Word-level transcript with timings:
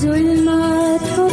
ظلمات 0.00 1.16
کو 1.16 1.28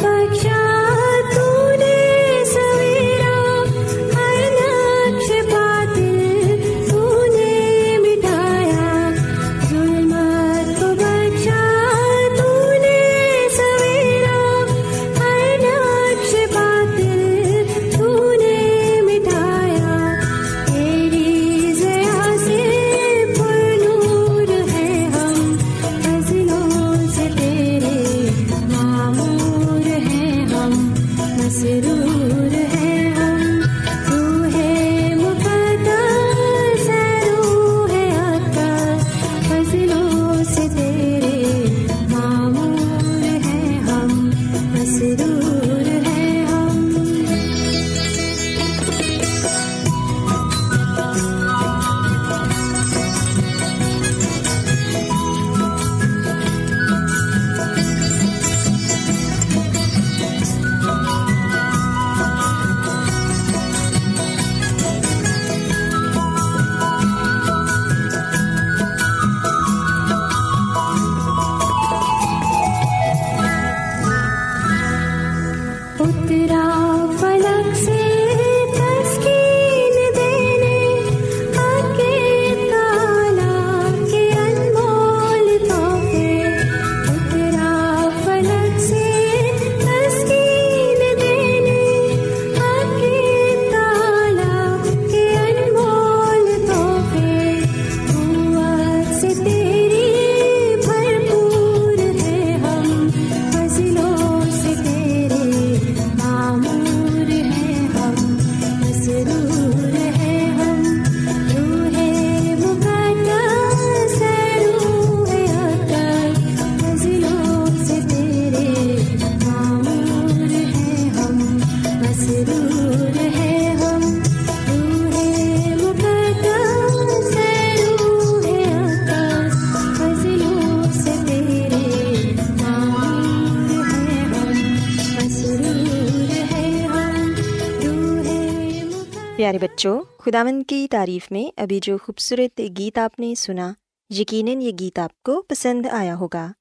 بچوں 139.65 140.01
خداون 140.19 140.63
کی 140.63 140.87
تعریف 140.91 141.31
میں 141.31 141.61
ابھی 141.61 141.79
جو 141.83 141.97
خوبصورت 141.97 142.61
گیت 142.77 142.97
آپ 142.97 143.19
نے 143.19 143.35
سنا، 143.35 143.73
یقیناً 144.09 144.61
یہ 144.61 144.71
گیت 144.79 144.99
آپ 144.99 145.23
کو 145.23 145.41
پسند 145.41 145.85
آیا 145.91 146.15
ہوگا۔ 146.15 146.51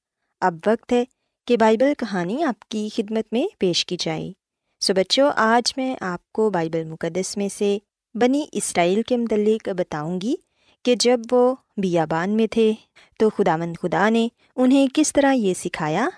اب 0.41 0.55
وقت 0.65 0.93
ہے 0.93 1.03
کہ 1.47 1.57
بائبل 1.57 1.93
کہانی 1.97 2.43
آپ 2.43 2.69
کی 2.69 2.89
خدمت 2.95 3.25
میں 3.31 3.47
پیش 3.59 3.85
کی 3.85 3.97
جائے۔ 3.99 4.31
سو 4.79 4.93
بچوں، 4.93 5.31
آج 5.35 5.73
میں 5.77 5.95
آپ 6.01 6.31
کو 6.31 6.49
بائبل 6.49 6.83
مقدس 6.83 7.37
میں 7.37 7.49
سے 7.57 7.77
بنی 8.13 8.45
اسرائیل 8.51 9.01
کے 9.01 9.17
متعلق 9.17 9.69
بتاؤں 9.69 10.21
گی 10.21 10.35
کہ 10.83 10.95
جب 10.99 11.19
وہ 11.31 11.55
بیابان 11.77 12.29
میں 12.29 12.47
تھے 12.47 12.73
تو 13.19 13.29
خدا 13.29 13.55
مند 13.55 13.77
خدا 13.81 14.09
نے 14.09 14.27
انہیں 14.55 14.87
کس 14.93 15.13
طرح 15.13 15.33
یہ 15.33 15.53
سکھایا 15.53 16.09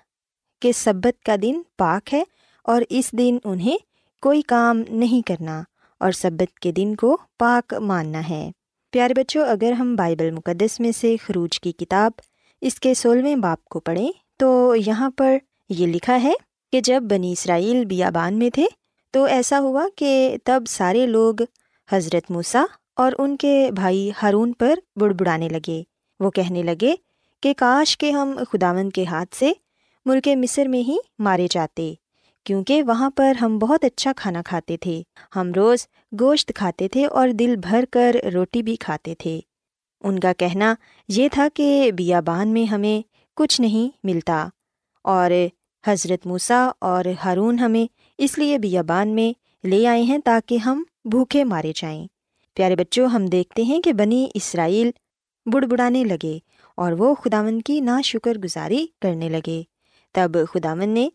کہ 0.61 0.71
سبت 0.71 1.23
کا 1.23 1.35
دن 1.41 1.61
پاک 1.77 2.13
ہے 2.13 2.23
اور 2.63 2.81
اس 2.89 3.11
دن 3.11 3.37
انہیں 3.43 3.77
کوئی 4.21 4.41
کام 4.41 4.83
نہیں 4.89 5.27
کرنا۔ 5.27 5.63
اور 5.99 6.11
سبت 6.11 6.59
کے 6.59 6.71
دن 6.71 6.95
کو 6.95 7.17
پاک 7.39 7.73
ماننا 7.73 8.29
ہے۔ 8.29 8.51
پیارے 8.91 9.13
بچوں، 9.13 9.45
اگر 9.45 9.71
ہم 9.71 9.95
بائبل 9.95 10.31
مقدس 10.31 10.79
میں 10.79 10.91
سے 10.91 11.15
خروج 11.21 11.59
کی 11.59 11.71
کتاب 11.71 12.11
اس 12.61 12.79
کے 12.79 12.93
سولہویں 12.93 13.35
باپ 13.35 13.65
کو 13.65 13.79
پڑھیں 13.79 14.11
تو 14.37 14.75
یہاں 14.85 15.09
پر 15.17 15.37
یہ 15.69 15.87
لکھا 15.87 16.23
ہے 16.23 16.33
کہ 16.71 16.81
جب 16.81 17.03
بنی 17.03 17.31
اسرائیل 17.31 17.85
بیابان 17.85 18.39
میں 18.39 18.49
تھے 18.49 18.65
تو 19.11 19.23
ایسا 19.23 19.59
ہوا 19.59 19.87
کہ 19.95 20.37
تب 20.43 20.63
سارے 20.69 21.05
لوگ 21.05 21.35
حضرت 21.91 22.31
موسیٰ 22.31 22.65
اور 22.95 23.11
ان 23.17 23.37
کے 23.37 23.69
بھائی 23.71 24.11
ہارون 24.23 24.53
پر 24.53 24.79
بڑبڑانے 24.95 25.49
لگے۔ 25.49 25.83
وہ 26.19 26.31
کہنے 26.31 26.63
لگے 26.63 26.95
کہ 27.41 27.53
کاش 27.57 27.97
کے 27.97 28.11
ہم 28.11 28.39
خداون 28.51 28.89
کے 28.89 29.05
ہاتھ 29.05 29.35
سے 29.35 29.51
ملک 30.05 30.27
مصر 30.35 30.65
میں 30.65 30.79
ہی 30.79 30.97
مارے 31.19 31.47
جاتے۔ 31.51 31.93
کیونکہ 32.47 32.83
وہاں 32.83 33.09
پر 33.09 33.35
ہم 33.41 33.57
بہت 33.57 33.85
اچھا 33.85 34.11
کھانا 34.17 34.41
کھاتے 34.45 34.77
تھے۔ 34.77 35.03
ہم 35.35 35.51
روز 35.55 35.87
گوشت 36.19 36.51
کھاتے 36.55 36.87
تھے 36.87 37.05
اور 37.05 37.29
دل 37.29 37.55
بھر 37.55 37.85
کر 37.91 38.15
روٹی 38.33 38.61
بھی 38.61 38.75
کھاتے 38.75 39.15
تھے۔ 39.15 39.39
ان 40.03 40.19
کا 40.19 40.33
کہنا 40.33 40.75
یہ 41.07 41.27
تھا 41.31 41.47
کہ 41.53 41.91
بیابان 41.97 42.47
میں 42.47 42.65
ہمیں 42.65 43.07
کچھ 43.35 43.61
نہیں 43.61 43.97
ملتا 44.03 44.47
اور 45.03 45.31
حضرت 45.87 46.27
موسیٰ 46.27 46.71
اور 46.81 47.05
ہارون 47.25 47.59
ہمیں 47.59 47.85
اس 48.17 48.37
لیے 48.37 48.57
بیابان 48.57 49.07
میں 49.07 49.33
لے 49.67 49.87
آئے 49.87 50.01
ہیں 50.01 50.17
تاکہ 50.25 50.57
ہم 50.57 50.83
بھوکے 51.05 51.43
مارے 51.43 51.73
جائیں۔ 51.75 52.07
پیارے 52.53 52.75
بچوں، 52.75 53.07
ہم 53.07 53.25
دیکھتے 53.25 53.63
ہیں 53.63 53.81
کہ 53.81 53.93
بنی 53.93 54.27
اسرائیل 54.33 54.91
بڑبڑانے 55.45 56.03
لگے 56.03 56.39
اور 56.77 56.91
وہ 56.91 57.15
خداون 57.15 57.61
کی 57.61 57.79
نا 57.79 58.01
شکر 58.01 58.37
گزاری 58.37 58.87
کرنے 59.01 59.29
لگے۔ 59.29 59.63
تب 60.13 60.31
خداون 60.53 60.89
نے 60.89 61.09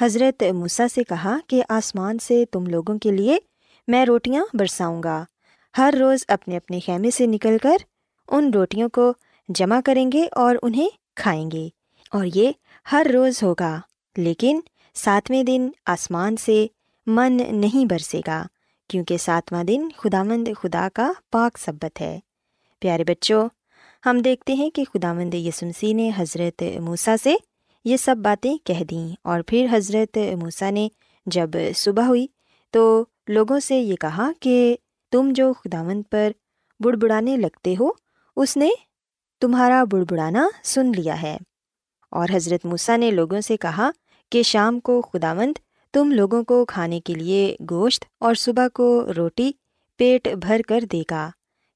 حضرت 0.00 0.42
موسیٰ 0.54 0.86
سے 0.94 1.02
کہا 1.04 1.36
کہ 1.46 1.62
آسمان 1.68 2.18
سے 2.18 2.44
تم 2.44 2.66
لوگوں 2.66 2.98
کے 2.98 3.10
لیے 3.10 3.36
میں 3.88 4.04
روٹیاں 4.06 4.44
برساؤں 4.54 5.02
گا۔ 5.02 5.24
ہر 5.78 5.94
روز 6.00 6.24
اپنے 6.28 6.56
اپنے 6.56 6.80
خیمے 6.86 7.10
سے 7.10 7.26
نکل 7.26 7.56
کر 7.62 7.76
ان 8.28 8.50
روٹیوں 8.54 8.88
کو 8.88 9.12
جمع 9.48 9.80
کریں 9.84 10.12
گے 10.12 10.26
اور 10.32 10.56
انہیں 10.62 10.88
کھائیں 11.16 11.50
گے 11.50 11.68
اور 12.12 12.26
یہ 12.34 12.52
ہر 12.92 13.06
روز 13.14 13.42
ہوگا، 13.42 13.80
لیکن 14.16 14.60
ساتویں 14.94 15.42
دن 15.42 15.68
آسمان 15.86 16.36
سے 16.36 16.66
من 17.06 17.40
نہیں 17.50 17.84
برسے 17.84 18.20
گا، 18.26 18.42
کیونکہ 18.90 19.16
ساتواں 19.16 19.64
دن 19.64 19.88
خدا 19.96 20.22
مند 20.22 20.48
خدا 20.62 20.88
کا 20.94 21.12
پاک 21.30 21.58
سبت 21.58 22.00
ہے۔ 22.00 22.18
پیارے 22.82 23.04
بچوں، 23.04 23.48
ہم 24.06 24.18
دیکھتے 24.18 24.52
ہیں 24.52 24.70
کہ 24.70 24.84
خدا 24.84 25.12
مند 25.12 25.34
یسمسی 25.34 25.92
نے 25.92 26.10
حضرت 26.16 26.62
موسیٰ 26.80 27.16
سے 27.22 27.34
یہ 27.84 27.96
سب 27.96 28.16
باتیں 28.18 28.56
کہہ 28.64 28.84
دیں۔ 28.84 29.16
اور 29.22 29.40
پھر 29.46 29.66
حضرت 29.72 30.18
موسیٰ 30.40 30.70
نے 30.70 30.88
جب 31.26 31.50
صبح 31.76 32.02
ہوئی 32.02 32.26
تو 32.70 33.04
لوگوں 33.28 33.60
سے 33.60 33.76
یہ 33.76 33.96
کہا 33.96 34.30
کہ 34.40 34.76
تم 35.12 35.32
جو 35.34 35.52
خداوند 35.52 36.02
پر 36.10 36.32
بڑبڑانے 36.80 37.36
لگتے 37.36 37.74
ہو، 37.80 37.90
اس 38.36 38.56
نے 38.56 38.70
تمہارا 39.40 39.84
بڑبڑانا 39.84 40.48
سن 40.64 40.92
لیا 40.96 41.22
ہے۔ 41.22 41.38
اور 42.10 42.28
حضرت 42.34 42.66
موسیٰ 42.66 42.98
نے 42.98 43.10
لوگوں 43.10 43.40
سے 43.40 43.56
کہا 43.56 43.90
کہ 44.30 44.42
شام 44.42 44.80
کو 44.80 45.02
خداوند 45.02 45.58
تم 45.92 46.12
لوگوں 46.12 46.44
کو 46.44 46.64
کھانے 46.64 47.00
کے 47.00 47.14
لیے 47.14 47.56
گوشت 47.70 48.04
اور 48.20 48.34
صبح 48.34 48.68
کو 48.74 49.06
روٹی 49.16 49.52
پیٹ 49.96 50.28
بھر 50.28 50.60
کر 50.68 50.80
دے 50.92 51.02
گا، 51.10 51.30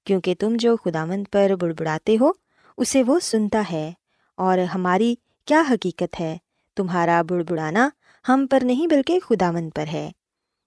کیونکہ 0.04 0.34
تم 0.38 0.56
جو 0.58 0.76
خداوند 0.76 1.24
پر 1.32 1.52
بڑبڑاتے 1.60 2.16
ہو، 2.20 2.30
اسے 2.76 3.02
وہ 3.06 3.18
سنتا 3.18 3.62
ہے۔ 3.72 3.92
اور 4.36 4.58
ہماری 4.58 5.14
کیا 5.48 5.62
حقیقت 5.70 6.20
ہے؟ 6.20 6.38
تمہارا 6.76 7.22
بڑبڑانا 7.22 7.88
ہم 8.28 8.46
پر 8.50 8.62
نہیں 8.62 8.86
بلکہ 8.86 9.20
خداوند 9.20 9.70
پر 9.74 9.86
ہے۔ 9.86 10.10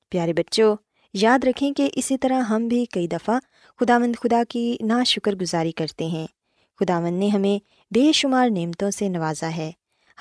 پیارے 0.10 0.34
بچوں، 0.34 0.76
یاد 1.14 1.40
رکھیں 1.44 1.74
کہ 1.74 1.90
اسی 1.96 2.18
طرح 2.18 2.42
ہم 2.42 2.68
بھی 2.68 2.86
کئی 2.86 3.08
دفعہ 3.08 3.40
خدا 3.80 3.98
مند 3.98 4.16
خدا 4.16 4.44
کی 4.50 4.78
نا 4.82 5.04
شکر 5.04 5.36
گزاری 5.36 5.72
کرتے 5.72 6.06
ہیں۔ 6.06 6.28
خدا 6.80 7.00
مند 7.00 7.20
نے 7.20 7.28
ہمیں 7.28 7.60
بے 7.94 8.12
شمار 8.12 8.50
نعمتوں 8.50 8.92
سے 8.92 9.10
نوازا 9.10 9.56
ہے۔ 9.56 9.72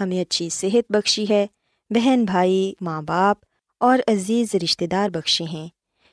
ہمیں 0.00 0.20
اچھی 0.20 0.49
صحت 0.49 0.92
بخشی 0.92 1.25
ہے۔ 1.30 1.46
بہن 1.90 2.25
بھائی، 2.25 2.73
ماں 2.80 3.02
باپ 3.02 3.37
اور 3.80 3.99
عزیز 4.06 4.54
رشتہ 4.54 4.85
دار 4.85 5.08
بخشے 5.08 5.44
ہیں۔ 5.44 5.68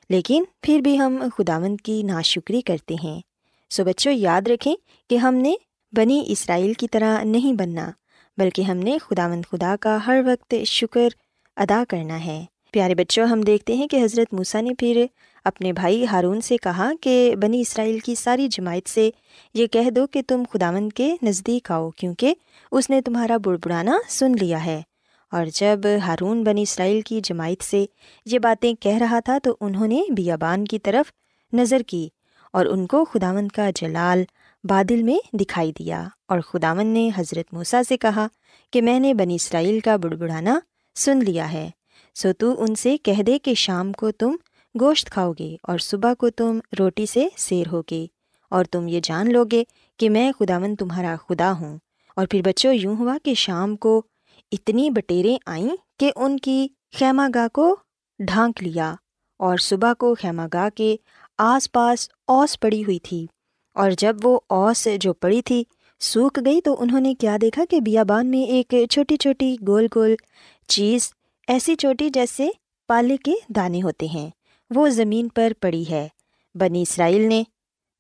لیکن 0.10 0.44
پھر 0.62 0.80
بھی 0.80 1.00
ہم 1.00 1.24
خدا 1.38 1.60
مند 1.60 1.82
کی 1.82 2.04
نا 2.04 2.22
شکری 2.22 2.62
کرتے 2.62 2.96
ہیں۔ 3.04 3.22
سو 3.70 3.84
بچوں، 3.84 4.12
یاد 4.12 4.42
رکھیں 4.48 4.76
کہ 5.10 5.18
ہم 5.18 5.36
نے 5.36 5.54
بنی 5.92 6.24
اسرائیل 6.28 6.74
کی 6.74 6.88
طرح 6.88 7.24
نہیں 7.24 7.54
بننا۔ 7.54 7.92
بلکہ 8.38 8.62
ہم 8.62 8.78
نے 8.78 8.98
خدا 8.98 9.28
مند 9.28 9.42
خدا 9.52 9.76
کا 9.80 9.98
ہر 10.08 10.22
وقت 10.26 10.56
شکر 10.66 11.08
ادا 11.56 11.84
کرنا 11.90 12.26
ہے۔ 12.26 12.46
پیارے 12.72 12.96
بچوں، 12.96 13.26
ہم 13.28 13.42
دیکھتے 13.42 13.74
ہیں 13.74 13.88
کہ 13.88 14.04
حضرت 14.04 14.34
موسیٰ 14.34 14.62
نے 14.62 14.70
پھر 14.74 15.06
اپنے 15.46 15.74
بھائی 15.74 16.06
ہارون 16.12 16.42
سے 16.42 16.58
کہا 16.58 16.92
کہ 17.02 17.36
بنی 17.42 17.62
اسرائیل 17.62 18.00
کی 18.00 18.16
ساری 18.16 18.48
جماعت 18.48 18.90
سے 18.90 19.10
یہ 19.54 19.68
کہہ 19.68 19.90
دو 19.90 20.08
کہ 20.08 20.22
تم 20.28 20.44
خداون 20.54 20.90
کے 20.90 21.16
نزدیک 21.24 21.72
آؤ، 21.72 21.90
کیونکہ 21.90 22.34
اس 22.72 22.90
نے 22.90 23.02
تمہارا 23.02 23.38
بڑبڑانا 23.38 23.98
سن 24.10 24.32
لیا 24.40 24.66
ہے۔ 24.66 24.82
اور 25.32 25.46
جب 25.54 25.80
ہارون 26.08 26.44
بنی 26.44 26.62
اسرائیل 26.62 27.02
کی 27.02 27.22
جماعت 27.24 27.64
سے 27.64 27.86
یہ 28.26 28.40
باتیں 28.40 28.74
کہہ 28.80 28.98
رہا 28.98 29.20
تھا 29.20 29.38
تو 29.38 29.58
انہوں 29.62 29.88
نے 29.88 30.02
بیابان 30.10 30.66
کی 30.66 30.80
طرف 30.80 31.12
نظر 31.54 31.82
کی 31.88 32.10
اور 32.54 32.66
ان 32.66 32.88
کو 32.88 33.06
خداون 33.06 33.48
کا 33.48 33.70
جلال 33.76 34.24
بادل 34.70 35.02
میں 35.04 35.18
دکھائی 35.34 35.72
دیا 35.72 36.02
اور 36.28 36.40
خداون 36.40 36.88
نے 36.88 37.10
حضرت 37.18 37.54
موسیٰ 37.54 37.82
سے 37.88 37.98
کہا 37.98 38.26
کہ 38.74 38.82
میں 38.82 39.00
نے 39.00 39.14
بنی 39.14 39.36
اسرائیل 39.36 39.80
کا 39.80 39.96
بڑبڑانا 39.96 40.58
سن 40.96 41.20
لیا 41.20 41.52
ہے، 41.52 41.70
سو 42.16 42.32
تو 42.34 42.54
ان 42.64 42.76
سے 42.76 42.98
کہہ 42.98 43.22
دے 43.24 43.38
کہ 43.40 43.54
شام 43.54 43.92
کو 43.92 44.12
تم 44.12 44.36
گوشت 44.76 45.10
کھاؤ 45.10 45.32
گے 45.40 45.56
اور 45.64 45.78
صبح 45.80 46.14
کو 46.14 46.30
تم 46.30 46.60
روٹی 46.80 47.06
سے 47.06 47.28
سیر 47.38 47.68
ہوگے، 47.72 48.06
اور 48.52 48.66
تم 48.66 48.88
یہ 48.88 49.00
جان 49.04 49.32
لو 49.34 49.44
گے 49.52 49.64
کہ 50.00 50.10
میں 50.10 50.32
خدا 50.40 50.60
مند 50.60 50.76
تمہارا 50.76 51.16
خدا 51.28 51.52
ہوں۔ 51.52 51.78
اور 52.18 52.28
پھر 52.28 52.42
بچوں، 52.42 52.74
یوں 52.74 52.96
ہوا 52.96 53.18
کہ 53.24 53.34
شام 53.34 53.76
کو 53.76 54.02
اتنی 54.52 54.90
بٹیریں 54.90 55.38
آئیں 55.46 55.76
کہ 56.00 56.12
ان 56.16 56.38
کی 56.40 56.68
خیمہ 57.00 57.28
گاہ 57.36 57.48
کو 57.54 57.76
ڈھانک 58.20 58.64
لیا 58.64 58.94
اور 59.40 59.58
صبح 59.62 59.94
کو 59.94 60.14
خیمہ 60.16 60.48
گاہ 60.54 60.70
کے 60.76 60.96
آس 61.38 61.72
پاس 61.72 62.10
اوس 62.28 62.60
پڑی 62.60 62.84
ہوئی 62.84 63.00
تھی۔ 63.00 63.26
اور 63.78 63.92
جب 63.98 64.16
وہ 64.24 64.40
اوس 64.50 64.88
جو 65.02 65.14
پڑی 65.14 65.42
تھی 65.42 65.64
سوکھ 66.00 66.40
گئی 66.46 66.62
تو 66.62 66.76
انہوں 66.80 67.00
نے 67.00 67.16
کیا 67.16 67.38
دیکھا 67.42 67.64
کہ 67.70 67.82
بیابان 67.82 68.28
میں 68.28 68.40
ایک 68.40 68.76
چھوٹی 68.90 69.18
چھوٹی 69.18 69.56
گول 69.68 69.88
گول 69.96 70.16
چیز 70.68 71.12
ایسی 71.48 71.76
چوٹی 71.76 72.10
جیسے 72.10 72.50
پالے 72.88 73.18
کے 73.18 73.34
دانے 73.50 73.82
ہوتے 73.82 74.06
ہیں۔ 74.06 74.30
وہ 74.76 74.90
زمین 74.90 75.28
پر 75.28 75.54
پڑی 75.62 75.86
ہے۔ 75.90 76.08
بنی 76.56 76.82
اسرائیل 76.82 77.30
نے 77.30 77.44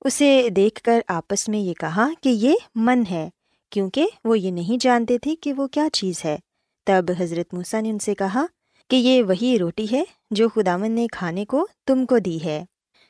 اسے 0.01 0.49
دیکھ 0.49 0.81
کر 0.81 0.99
آپس 1.07 1.49
میں 1.49 1.59
یہ 1.59 1.73
کہا 1.73 2.07
کہ 2.23 2.29
یہ 2.29 2.55
من 2.75 3.03
ہے، 3.11 3.29
کیونکہ 3.69 4.07
وہ 4.23 4.39
یہ 4.39 4.51
نہیں 4.51 4.83
جانتے 4.83 5.17
تھے 5.17 5.35
کہ 5.35 5.53
وہ 5.53 5.67
کیا 5.67 5.87
چیز 5.93 6.25
ہے۔ 6.25 6.37
تب 6.85 7.05
حضرت 7.19 7.53
موسیٰ 7.53 7.81
نے 7.81 7.89
ان 7.89 7.99
سے 7.99 8.15
کہا 8.15 8.45
کہ 8.89 8.95
یہ 8.95 9.23
وہی 9.23 9.59
روٹی 9.59 9.85
ہے 9.91 10.03
جو 10.31 10.49
خداون 10.49 10.91
نے 10.91 11.07
کھانے 11.11 11.45
کو 11.45 11.67
تم 11.87 12.05
کو 12.05 12.17
دی 12.17 12.43
ہے۔ 12.43 12.65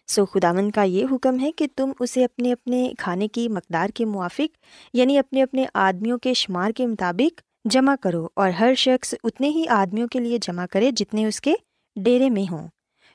سو 0.10 0.26
خداون 0.26 0.72
کا 0.72 0.84
یہ 0.84 1.06
حکم 1.12 1.40
ہے 1.40 1.52
کہ 1.52 1.68
تم 1.76 1.92
اسے 2.00 2.24
اپنے 2.24 2.52
اپنے 2.52 2.92
کھانے 2.98 3.28
کی 3.28 3.48
مقدار 3.50 3.90
کے 3.90 4.06
موافق 4.06 4.58
یعنی 4.94 5.18
اپنے 5.18 5.42
اپنے 5.44 5.66
آدمیوں 5.74 6.18
کے 6.18 6.34
شمار 6.34 6.72
کے 6.72 6.86
مطابق 6.88 7.42
جمع 7.66 7.96
کرو 8.02 8.28
اور 8.34 8.50
ہر 8.50 8.74
شخص 8.78 9.14
اتنے 9.24 9.50
ہی 9.50 9.68
آدمیوں 9.70 10.08
کے 10.08 10.20
لیے 10.20 10.38
جمع 10.42 10.66
کرے 10.72 10.92
جتنے 10.92 11.26
اس 11.26 11.42
کے 11.42 11.54
ڈیرے 11.96 12.30
میں 12.30 12.52
ہوں۔ 12.52 12.68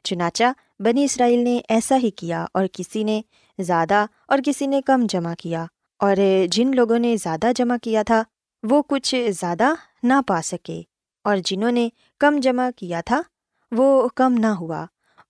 چنانچہ 0.04 0.44
بنی 0.80 1.04
اسرائیل 1.04 1.44
نے 1.44 1.61
ایسا 1.68 1.96
ہی 1.96 2.11
کیا 2.11 2.44
اور 2.54 2.66
کسی 2.72 3.02
نے 3.04 3.20
زیادہ 3.58 4.04
اور 4.28 4.38
کسی 4.44 4.66
نے 4.66 4.80
کم 4.87 5.06
جمع 5.11 5.34
کیا، 5.38 5.64
اور 6.00 6.16
جن 6.50 6.70
لوگوں 6.76 6.99
نے 6.99 7.16
زیادہ 7.16 7.50
جمع 7.56 7.76
کیا 7.82 8.02
تھا 8.02 8.22
وہ 8.62 8.82
کچھ 8.82 9.14
زیادہ 9.30 9.72
نہ 10.02 10.20
پا 10.26 10.40
سکے، 10.44 10.80
اور 11.25 11.37
جنہوں 11.44 11.70
نے 11.70 11.88
کم 12.20 12.40
جمع 12.42 12.68
کیا 12.76 13.00
تھا 13.00 13.22
وہ 13.72 14.08
کم 14.14 14.34
نہ 14.38 14.46
ہوا۔ 14.46 14.84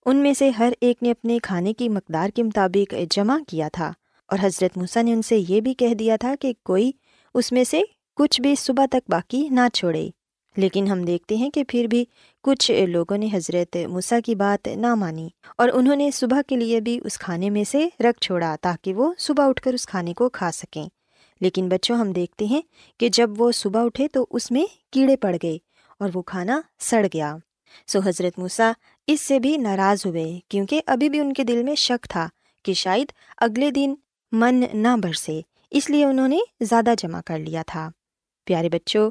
ان 0.07 0.17
میں 0.17 0.33
سے 0.35 0.51
ہر 0.51 0.73
ایک 0.81 1.03
نے 1.03 1.11
اپنے 1.11 1.39
کھانے 1.43 1.73
کی 1.73 1.89
مقدار 1.89 2.29
کے 2.29 2.43
مطابق 2.43 2.95
جمع 3.11 3.39
کیا 3.49 3.69
تھا 3.73 3.93
اور 4.29 4.39
حضرت 4.43 4.79
موسیٰ 4.79 5.03
نے 5.03 5.13
ان 5.13 5.23
سے 5.23 5.43
یہ 5.49 5.61
بھی 5.61 5.75
کہہ 5.75 5.95
دیا 5.95 6.17
تھا 6.21 6.35
کہ 6.41 6.53
کوئی 6.65 6.93
اس 7.35 7.53
میں 7.53 7.65
سے 7.65 7.81
کچھ 8.17 8.41
بھی 8.41 8.55
صبح 8.55 8.87
تک 8.91 9.11
باقی 9.11 9.49
نہ 9.49 9.61
چھوڑے۔ 9.75 10.11
لیکن 10.57 10.87
ہم 10.87 11.05
دیکھتے 11.05 11.37
ہیں 11.37 11.51
کہ 11.51 11.65
پھر 11.69 11.87
بھی 11.87 12.05
کچھ 12.43 12.71
لوگوں 12.89 13.19
نے 13.19 13.29
حضرت 13.33 13.77
مسا 13.77 14.19
کی 14.25 14.35
بات 14.35 14.69
نہ 14.69 14.95
مانی 14.95 15.29
اور 15.59 15.69
انہوں 15.73 15.97
نے 15.97 16.11
صبح 16.11 16.41
کے 16.47 16.57
لیے 16.57 16.81
بھی 16.81 17.01
اس 17.05 17.19
کھانے 17.19 17.51
میں 17.51 17.65
سے 17.65 17.89
رکھ 18.01 18.21
چھوڑا 18.21 18.57
تاکہ 18.61 18.95
وہ 18.95 19.13
صبح 19.19 19.49
اٹھ 19.49 19.63
کر 19.63 19.75
اس 19.75 19.87
کھانے 19.87 20.15
کو 20.15 20.29
کھا 20.29 20.51
سکیں۔ 20.51 20.87
لیکن 21.41 21.69
بچوں، 21.69 21.97
ہم 21.97 22.13
دیکھتے 22.13 22.45
ہیں 22.45 22.61
کہ 23.01 23.09
جب 23.09 23.31
وہ 23.39 23.53
صبح 23.53 23.85
اٹھے 23.85 24.09
تو 24.09 24.27
اس 24.31 24.51
میں 24.51 24.65
کیڑے 24.93 25.17
پڑ 25.17 25.37
گئے 25.43 25.59
اور 26.01 26.09
وہ 26.15 26.23
کھانا 26.23 26.61
سڑ 26.81 27.07
گیا۔ 27.15 27.37
سو 27.87 27.99
حضرت 28.01 28.39
موسا 28.39 28.73
اس 29.07 29.21
سے 29.21 29.39
بھی 29.39 29.57
ناراض 29.57 30.07
ہوئے 30.07 30.41
کیونکہ 30.49 30.81
ابھی 30.87 31.09
بھی 31.09 31.21
ان 31.21 31.33
کے 31.33 31.45
دل 31.45 31.63
میں 31.63 31.75
شک 31.75 32.07
تھا 32.11 32.29
کہ 32.63 32.73
شاید 32.73 33.13
اگلے 33.39 33.71
دن 33.71 33.95
من 34.33 34.63
نہ 34.75 34.97
برسے، 35.03 35.41
اس 35.71 35.91
لیے 35.91 36.05
انہوں 36.05 36.29
نے 36.29 36.39
زیادہ 36.61 36.95
جمع 36.99 37.21
کر 37.27 37.39
لیا 37.39 37.63
تھا۔ 37.67 37.89
پیارے 38.45 38.69
بچوں، 38.69 39.11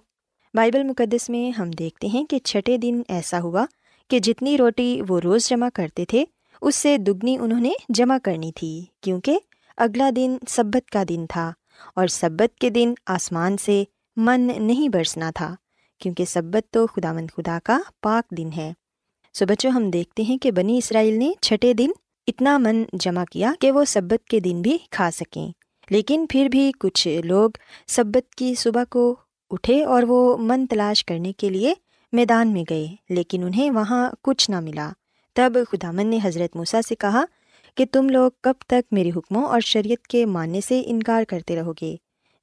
بائبل 0.54 0.84
مقدس 0.84 1.30
میں 1.30 1.50
ہم 1.52 1.72
دیکھتے 1.72 2.08
ہیں 2.08 2.26
کہ 2.26 2.40
چھٹے 2.40 2.78
دن 2.78 3.02
ایسا 3.10 3.40
ہوا 3.40 3.66
کہ 4.10 4.20
جتنی 4.20 4.58
روٹی 4.58 5.02
وہ 5.08 5.20
روز 5.20 5.50
جمع 5.50 5.70
کرتے 5.74 6.06
تھے، 6.06 6.26
اس 6.62 6.76
سے 6.76 6.98
دگنی 6.98 7.38
انہوں 7.38 7.60
نے 7.60 7.72
جمع 7.90 8.18
کرنی 8.24 8.52
تھی 8.52 8.86
کیونکہ 9.02 9.40
اگلا 9.78 10.10
دن 10.16 10.38
سبت 10.48 10.92
کا 10.92 11.04
دن 11.10 11.26
تھا 11.30 11.52
اور 11.96 12.08
سبت 12.08 12.60
کے 12.60 12.70
دن 12.70 12.94
آسمان 13.06 13.58
سے 13.58 13.84
من 14.18 14.52
نہیں 14.58 14.90
برسنا 14.90 15.32
تھا۔ 15.36 15.56
کیونکہ 16.02 16.26
سبت 16.26 16.74
تو 16.74 16.88
خدا 16.88 17.14
مند 17.14 17.28
خدا 17.38 17.60
کا 17.64 17.80
پاک 18.02 18.32
دن 18.38 18.50
ہے۔ 18.58 18.74
سو 19.34 19.46
بچوں، 19.46 19.72
ہم 19.72 19.90
دیکھتے 19.90 20.24
ہیں 20.24 20.38
کہ 20.38 20.52
بنی 20.52 20.78
اسرائیل 20.78 21.20
نے 21.20 21.32
چھٹے 21.42 21.74
دن 21.74 21.90
اتنا 22.28 22.58
من 22.58 22.84
جمع 22.94 23.24
کیا 23.32 23.54
کہ 23.60 23.72
وہ 23.72 23.86
سبت 23.86 24.28
کے 24.28 24.40
دن 24.40 24.62
بھی 24.62 24.78
کھا 24.92 25.10
سکیں۔ 25.14 25.52
لیکن 25.90 26.26
پھر 26.30 26.48
بھی 26.52 26.72
کچھ 26.80 27.22
لوگ 27.24 27.50
سبت 27.88 28.36
کی 28.36 28.56
صبح 28.56 28.84
کو 28.90 29.16
اٹھے 29.50 29.84
اور 29.84 30.04
وہ 30.04 30.38
من 30.38 30.66
تلاش 30.68 31.06
کرنے 31.06 31.34
کے 31.34 31.50
لیے 31.50 31.74
میدان 32.12 32.54
میں 32.54 32.64
گئے، 32.70 32.88
لیکن 33.10 33.44
انہیں 33.44 33.72
وہاں 33.72 34.10
کچھ 34.22 34.50
نہ 34.50 34.60
ملا۔ 34.60 34.90
تب 35.36 35.54
خدا 35.72 35.92
من 35.92 36.08
نے 36.08 36.20
حضرت 36.24 36.56
موسیٰ 36.56 36.82
سے 36.88 36.96
کہا 36.96 37.26
کہ 37.76 37.86
تم 37.92 38.10
لوگ 38.10 38.32
کب 38.42 38.54
تک 38.68 38.94
میرے 38.94 39.10
حکموں 39.16 39.46
اور 39.46 39.60
شریعت 39.60 40.08
کے 40.08 40.26
ماننے 40.26 40.62
سے 40.62 40.82
انکار 40.86 41.24
کرتے 41.24 41.56
رہو 41.56 41.74
گے؟ 41.82 41.96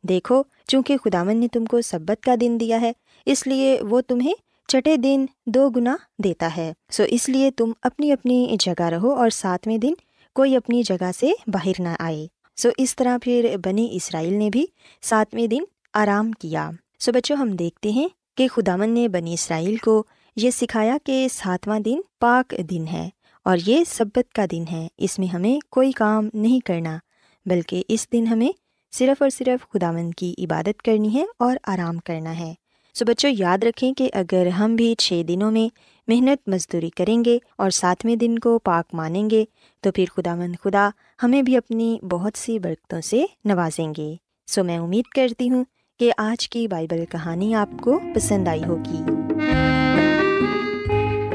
دیکھو، 0.02 0.42
چونکہ 0.68 0.96
خدامن 0.96 1.36
نے 1.36 1.48
تم 1.48 1.64
کو 1.64 1.80
سبت 1.80 2.22
کا 2.22 2.34
دن 2.40 2.56
دیا 2.60 2.80
ہے 2.80 2.92
اس 3.30 3.46
لیے 3.46 3.82
وہ 3.90 4.00
تمہیں 4.00 4.32
چٹے 4.68 4.96
دن 4.96 5.26
دو 5.46 5.70
گنا 5.70 5.96
دیتا 6.24 6.56
ہے۔ 6.56 6.72
سو 6.90 7.02
اس 7.08 7.28
لیے 7.28 7.50
تم 7.50 7.72
اپنی 7.82 8.12
اپنی 8.12 8.56
جگہ 8.60 8.82
رہو 8.82 9.12
اور 9.12 9.30
ساتویں 9.30 9.78
دن 9.78 9.92
کوئی 10.34 10.56
اپنی 10.56 10.82
جگہ 10.82 11.10
سے 11.20 11.30
باہر 11.46 11.72
نہ 11.78 11.88
آئے۔ 11.98 12.26
سو 12.56 12.68
اس 12.78 12.96
طرح 12.96 13.16
پھر 13.22 13.54
بنی 13.64 13.88
اسرائیل 13.92 14.32
نے 14.32 14.50
بھی 14.50 14.66
ساتویں 15.02 15.46
دن 15.46 15.62
آرام 15.94 16.32
کیا۔ 16.32 16.70
سو 17.00 17.12
بچوں، 17.12 17.36
ہم 17.36 17.50
دیکھتے 17.50 17.90
ہیں 17.90 18.08
کہ 18.36 18.48
خدامن 18.48 18.90
نے 18.90 19.08
بنی 19.08 19.34
اسرائیل 19.34 19.76
کو 19.76 20.04
یہ 20.36 20.50
سکھایا 20.50 20.96
کہ 21.04 21.28
ساتواں 21.32 21.80
دن 21.80 22.00
پاک 22.20 22.54
دن 22.70 22.88
ہے 22.88 23.08
اور 23.44 23.56
یہ 23.66 23.84
سبت 23.84 24.32
کا 24.32 24.44
دن 24.50 24.64
ہے۔ 24.72 24.88
اس 24.98 25.18
میں 25.18 25.28
ہمیں 25.28 25.68
کوئی 25.70 25.92
کام 25.92 26.28
نہیں 26.34 26.60
کرنا، 26.60 26.98
بلکہ 27.46 27.82
اس 27.88 28.12
دن 28.12 28.26
ہمیں 28.26 28.52
صرف 28.92 29.22
اور 29.22 29.30
صرف 29.30 29.72
خدا 29.72 29.92
کی 30.16 30.34
عبادت 30.38 30.82
کرنی 30.82 31.14
ہے 31.14 31.24
اور 31.38 31.56
آرام 31.66 31.98
کرنا 31.98 32.38
ہے۔ 32.38 32.54
سو 32.98 33.04
بچوں، 33.04 33.30
یاد 33.38 33.64
رکھیں 33.64 33.92
کہ 33.92 34.10
اگر 34.12 34.46
ہم 34.46 34.76
بھی 34.76 34.94
چھ 34.98 35.22
دنوں 35.28 35.50
میں 35.50 35.68
محنت 36.08 36.48
مزدوری 36.48 36.90
کریں 36.90 37.24
گے 37.24 37.38
اور 37.58 37.70
ساتویں 37.70 38.16
دن 38.16 38.38
کو 38.38 38.58
پاک 38.58 38.94
مانیں 38.94 39.30
گے، 39.30 39.44
تو 39.80 39.92
پھر 39.92 40.04
خدا 40.16 40.34
مند 40.34 40.56
خدا 40.64 40.90
ہمیں 41.22 41.42
بھی 41.42 41.56
اپنی 41.56 41.98
بہت 42.10 42.38
سی 42.38 42.58
برکتوں 42.58 43.00
سے 43.00 43.24
نوازیں 43.44 43.94
گے۔ 43.96 44.14
سو 44.46 44.64
میں 44.64 44.78
امید 44.78 45.04
کرتی 45.04 45.50
ہوں 45.50 45.64
کہ 45.98 46.12
آج 46.18 46.48
کی 46.48 46.68
بائبل 46.68 47.04
کہانی 47.10 47.54
آپ 47.54 47.68
کو 47.80 48.00
پسند 48.14 48.48
آئی 48.48 48.64
ہوگی۔ 48.64 49.02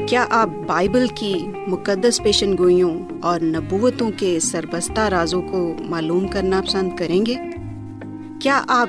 کیا 0.06 0.26
آپ 0.30 0.48
بائبل 0.66 1.06
کی 1.14 1.34
مقدس 1.66 2.22
پیشن 2.22 2.58
گوئیوں 2.58 2.98
اور 3.22 3.40
نبوتوں 3.40 4.10
کے 4.16 4.40
سربستہ 4.40 5.00
رازوں 5.00 5.42
کو 5.42 5.74
معلوم 5.80 6.28
کرنا 6.28 6.62
پسند 6.66 6.96
کریں 6.96 7.26
گے؟ 7.26 7.34
کیا 8.42 8.62
آپ 8.68 8.88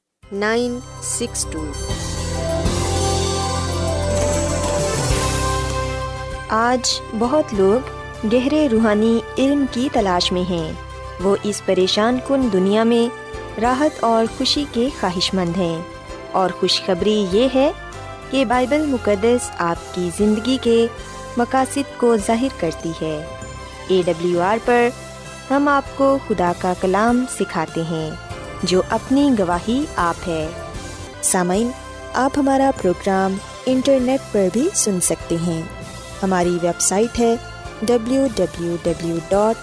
nine 0.31 0.79
six 1.03 1.45
two 1.51 1.65
آج 6.49 7.01
بہت 7.19 7.53
لوگ 7.53 7.87
گہرے 8.33 8.67
روحانی 8.71 9.19
علم 9.37 9.65
کی 9.71 9.89
تلاش 9.91 10.31
میں 10.31 10.49
ہیں۔ 10.49 10.73
وہ 11.23 11.35
اس 11.43 11.61
پریشان 11.65 12.17
کن 12.27 12.53
دنیا 12.53 12.83
میں 12.83 13.09
راحت 13.59 14.03
اور 14.03 14.25
خوشی 14.37 14.65
کے 14.71 14.89
خواہش 14.99 15.33
مند 15.33 15.57
ہیں۔ 15.57 15.81
اور 16.31 16.49
خوشخبری 16.59 17.25
یہ 17.31 17.47
ہے 17.55 17.71
کہ 18.29 18.45
بائبل 18.45 18.85
مقدس 18.85 19.51
آپ 19.57 19.95
کی 19.95 20.09
زندگی 20.17 20.57
کے 20.61 20.87
مقاصد 21.37 21.97
کو 21.97 22.17
ظاہر 22.17 22.59
کرتی 22.59 22.89
ہے۔ 22.89 23.25
اے 23.87 24.01
ڈبلیو 24.05 24.41
آر 24.41 24.57
پر 24.65 24.89
ہم 25.51 25.67
آپ 25.67 25.97
کو 25.97 26.17
خدا 26.27 26.53
کا 26.59 26.73
کلام 26.81 27.25
سکھاتے 27.39 27.81
ہیں۔ 27.81 28.11
جو 28.63 28.81
اپنی 28.89 29.29
گواہی 29.39 29.85
آپ 29.95 30.29
ہے۔ 30.29 30.47
سامعین، 31.21 31.71
آپ 32.13 32.31
ہمارا 32.37 32.71
پروگرام 32.81 33.35
انٹرنیٹ 33.65 34.21
پر 34.31 34.47
بھی 34.53 34.69
سن 34.73 35.01
سکتے 35.01 35.35
ہیں۔ 35.47 35.61
ہماری 36.23 36.57
ویب 36.61 36.81
سائٹ 36.81 37.19
ہے 37.19 37.35
W 37.81 38.27
W 38.35 38.75
W 38.83 39.17
dot 39.29 39.55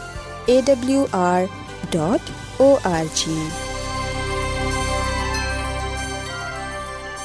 A 0.46 0.60
W 0.64 1.06
R 1.12 1.42
dot 1.90 2.30
O 2.56 2.76
R 2.84 3.04
G 3.14 3.48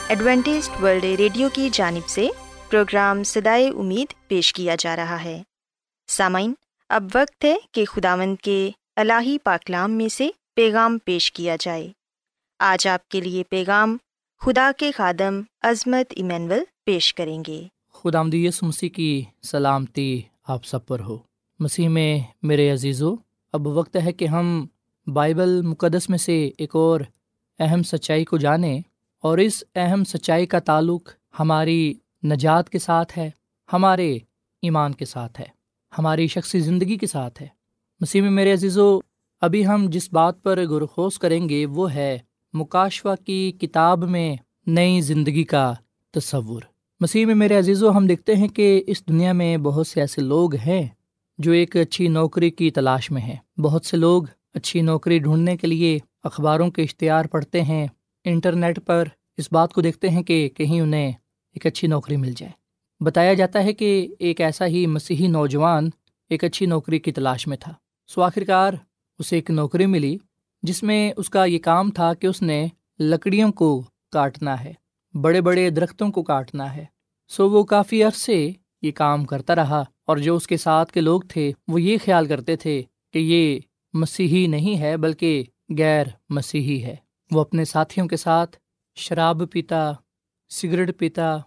Adventist 0.07 0.69
World 0.81 1.03
Radio 1.03 1.49
کی 1.53 1.69
جانب 1.73 2.07
سے 2.09 2.27
پروگرام 2.69 3.23
سدائے 3.23 3.67
امید 3.67 4.13
پیش 4.27 4.53
کیا 4.53 4.75
جا 4.79 4.95
رہا 4.95 5.23
ہے۔ 5.23 5.41
سامعین، 6.07 6.53
اب 6.89 7.03
وقت 7.13 7.45
ہے 7.45 7.55
کہ 7.71 7.85
خداوند 7.85 8.35
کے 8.43 8.69
الہی 8.95 9.37
پاکلام 9.37 9.91
میں 9.91 10.09
سے 10.09 10.29
پیغام 10.55 10.97
پیش 11.05 11.31
کیا 11.31 11.55
جائے۔ 11.59 11.91
آج 12.59 12.87
آپ 12.87 13.09
کے 13.09 13.21
لیے 13.21 13.43
پیغام 13.49 13.97
خدا 14.41 14.71
کے 14.77 14.91
خادم 14.91 15.41
عظمت 15.61 16.13
ایمینول 16.15 16.63
پیش 16.85 17.13
کریں 17.13 17.43
گے۔ 17.47 17.63
خدا 17.93 18.19
آمدیس 18.19 18.63
مسیح 18.63 18.89
کی 18.89 19.23
سلامتی 19.43 20.21
آپ 20.47 20.65
سب 20.65 20.85
پر 20.85 20.99
ہو۔ 20.99 21.17
مسیح 21.59 21.89
میں 21.89 22.19
میرے 22.43 22.69
عزیزو، 22.71 23.15
اب 23.53 23.67
وقت 23.67 23.97
ہے 24.05 24.11
کہ 24.11 24.25
ہم 24.25 24.65
بائبل 25.07 25.61
مقدس 25.61 26.09
میں 26.09 26.17
سے 26.17 26.49
ایک 26.57 26.75
اور 26.75 26.99
اہم 27.59 27.83
سچائی 27.83 28.25
کو 28.25 28.37
جانیں 28.37 28.81
اور 29.21 29.37
اس 29.37 29.63
اہم 29.75 30.03
سچائی 30.03 30.45
کا 30.45 30.59
تعلق 30.59 31.09
ہماری 31.39 31.93
نجات 32.23 32.69
کے 32.69 32.79
ساتھ 32.79 33.17
ہے، 33.17 33.31
ہمارے 33.73 34.17
ایمان 34.61 34.93
کے 34.93 35.05
ساتھ 35.05 35.39
ہے، 35.39 35.45
ہماری 35.97 36.27
شخصی 36.27 36.59
زندگی 36.59 36.97
کے 36.97 37.07
ساتھ 37.07 37.41
ہے۔ 37.41 37.47
مسیح 38.01 38.21
میں 38.21 38.31
میرے 38.31 38.53
عزیز 38.53 38.77
و 38.77 38.99
ابھی 39.43 39.67
ہم 39.67 39.85
جس 39.89 40.13
بات 40.13 40.43
پر 40.43 40.65
گرخوز 40.65 41.19
کریں 41.19 41.49
گے 41.49 41.65
وہ 41.65 41.93
ہے 41.93 42.19
مکاشوا 42.53 43.15
کی 43.15 43.51
کتاب 43.51 44.03
میں 44.03 44.35
نئی 44.67 45.01
زندگی 45.01 45.43
کا 45.43 45.73
تصور۔ 46.11 46.61
مسیح 46.99 47.25
میں 47.25 47.35
میرے 47.35 47.57
عزیز 47.57 47.83
و 47.83 47.97
ہم 47.97 48.07
دیکھتے 48.07 48.35
ہیں 48.35 48.47
کہ 48.47 48.83
اس 48.87 49.07
دنیا 49.07 49.33
میں 49.33 49.57
بہت 49.57 49.87
سے 49.87 50.01
ایسے 50.01 50.21
لوگ 50.21 50.55
ہیں 50.55 50.87
جو 51.37 51.51
ایک 51.51 51.77
اچھی 51.77 52.07
نوکری 52.07 52.49
کی 52.49 52.71
تلاش 52.71 53.11
میں 53.11 53.21
ہیں۔ 53.21 53.59
بہت 53.59 53.85
سے 53.85 53.97
لوگ 53.97 54.23
اچھی 54.53 54.81
نوکری 54.81 55.19
ڈھونڈنے 55.19 55.57
کے 55.57 55.67
لیے 55.67 55.99
اخباروں 56.23 56.71
کے 56.71 56.83
اشتہار 56.83 57.25
پڑھتے 57.25 57.61
ہیں، 57.61 57.87
انٹرنیٹ 58.25 58.79
پر 58.85 59.07
اس 59.37 59.51
بات 59.51 59.73
کو 59.73 59.81
دیکھتے 59.81 60.09
ہیں 60.09 60.23
کہ 60.23 60.49
کہیں 60.49 60.81
انہیں 60.81 61.11
ایک 61.53 61.65
اچھی 61.65 61.87
نوکری 61.87 62.17
مل 62.17 62.33
جائے۔ 62.37 62.51
بتایا 63.03 63.33
جاتا 63.33 63.63
ہے 63.63 63.73
کہ 63.73 64.07
ایک 64.19 64.41
ایسا 64.41 64.67
ہی 64.67 64.85
مسیحی 64.87 65.27
نوجوان 65.27 65.89
ایک 66.29 66.43
اچھی 66.43 66.65
نوکری 66.65 66.99
کی 66.99 67.11
تلاش 67.11 67.47
میں 67.47 67.57
تھا۔ 67.57 67.73
سو 68.07 68.21
آخر 68.21 68.43
کار 68.43 68.73
اسے 69.19 69.35
ایک 69.35 69.51
نوکری 69.51 69.85
ملی 69.85 70.17
جس 70.63 70.83
میں 70.83 71.13
اس 71.17 71.29
کا 71.29 71.45
یہ 71.45 71.59
کام 71.59 71.91
تھا 71.91 72.13
کہ 72.13 72.27
اس 72.27 72.41
نے 72.41 72.67
لکڑیوں 72.99 73.51
کو 73.51 73.83
کاٹنا 74.11 74.63
ہے، 74.63 74.73
بڑے 75.21 75.41
بڑے 75.41 75.69
درختوں 75.69 76.11
کو 76.11 76.23
کاٹنا 76.23 76.75
ہے۔ 76.75 76.85
سو 77.27 77.49
وہ 77.49 77.63
کافی 77.63 78.03
عرصے 78.03 78.51
یہ 78.81 78.91
کام 78.91 79.25
کرتا 79.25 79.55
رہا 79.55 79.83
اور 80.05 80.17
جو 80.17 80.35
اس 80.35 80.47
کے 80.47 80.57
ساتھ 80.57 80.91
کے 80.91 81.01
لوگ 81.01 81.21
تھے 81.21 81.51
وہ 81.67 81.81
یہ 81.81 81.97
خیال 82.05 82.25
کرتے 82.25 82.55
تھے 82.55 82.81
کہ 83.13 83.19
یہ 83.19 83.59
مسیحی 83.93 84.47
نہیں 84.47 84.79
ہے 84.79 84.97
بلکہ 84.97 85.43
غیر 85.77 86.07
مسیحی 86.29 86.83
ہے۔ 86.83 86.95
وہ 87.31 87.41
اپنے 87.41 87.65
ساتھیوں 87.65 88.07
کے 88.07 88.17
ساتھ 88.17 88.57
شراب 88.95 89.43
پیتا، 89.51 89.91
سگریٹ 90.49 90.97
پیتا 90.97 91.37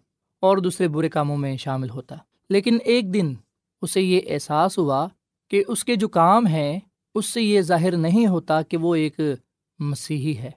اور 0.41 0.57
دوسرے 0.57 0.89
برے 0.89 1.09
کاموں 1.09 1.37
میں 1.37 1.57
شامل 1.57 1.91
ہوتا۔ 1.91 2.15
لیکن 2.51 2.79
ایک 2.85 3.15
دن 3.15 3.35
اسے 3.83 4.01
یہ 4.01 4.21
احساس 4.27 4.79
ہوا 4.79 5.09
کہ 5.51 5.65
اس 5.69 5.85
کے 5.85 5.97
جو 5.97 6.09
کام 6.09 6.47
ہیں 6.47 6.81
اس 7.17 7.27
سے 7.27 7.43
یہ 7.43 7.61
ظاہر 7.61 7.97
نہیں 7.97 8.27
ہوتا 8.27 8.63
کہ 8.63 8.77
وہ 8.77 8.95
ایک 8.95 9.21
مسیحی 9.79 10.37
ہے 10.37 10.51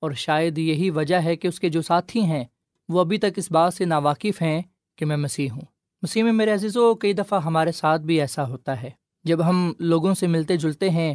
اور 0.00 0.10
شاید 0.10 0.58
یہی 0.58 0.90
وجہ 0.90 1.16
ہے 1.16 1.36
کہ 1.36 1.48
اس 1.48 1.60
کے 1.60 1.68
جو 1.68 1.82
ساتھی 1.82 2.22
ہیں، 2.22 2.44
وہ 2.88 3.00
ابھی 3.00 3.18
تک 3.18 3.36
اس 3.36 3.50
بات 3.50 3.74
سے 3.74 3.84
ناواقف 3.84 4.42
ہیں 4.42 4.62
کہ 4.96 5.06
میں 5.06 5.16
مسیح 5.16 5.48
ہوں۔ 5.50 5.60
مسیح 6.02 6.22
میں 6.22 6.32
میرے 6.32 6.50
عزیز 6.50 6.76
و 6.76 6.94
کئی 6.94 7.12
دفعہ 7.12 7.40
ہمارے 7.40 7.72
ساتھ 7.72 8.02
بھی 8.02 8.20
ایسا 8.20 8.48
ہوتا 8.48 8.82
ہے۔ 8.82 8.90
جب 9.24 9.48
ہم 9.48 9.72
لوگوں 9.78 10.14
سے 10.14 10.26
ملتے 10.26 10.56
جلتے 10.56 10.90
ہیں، 10.90 11.14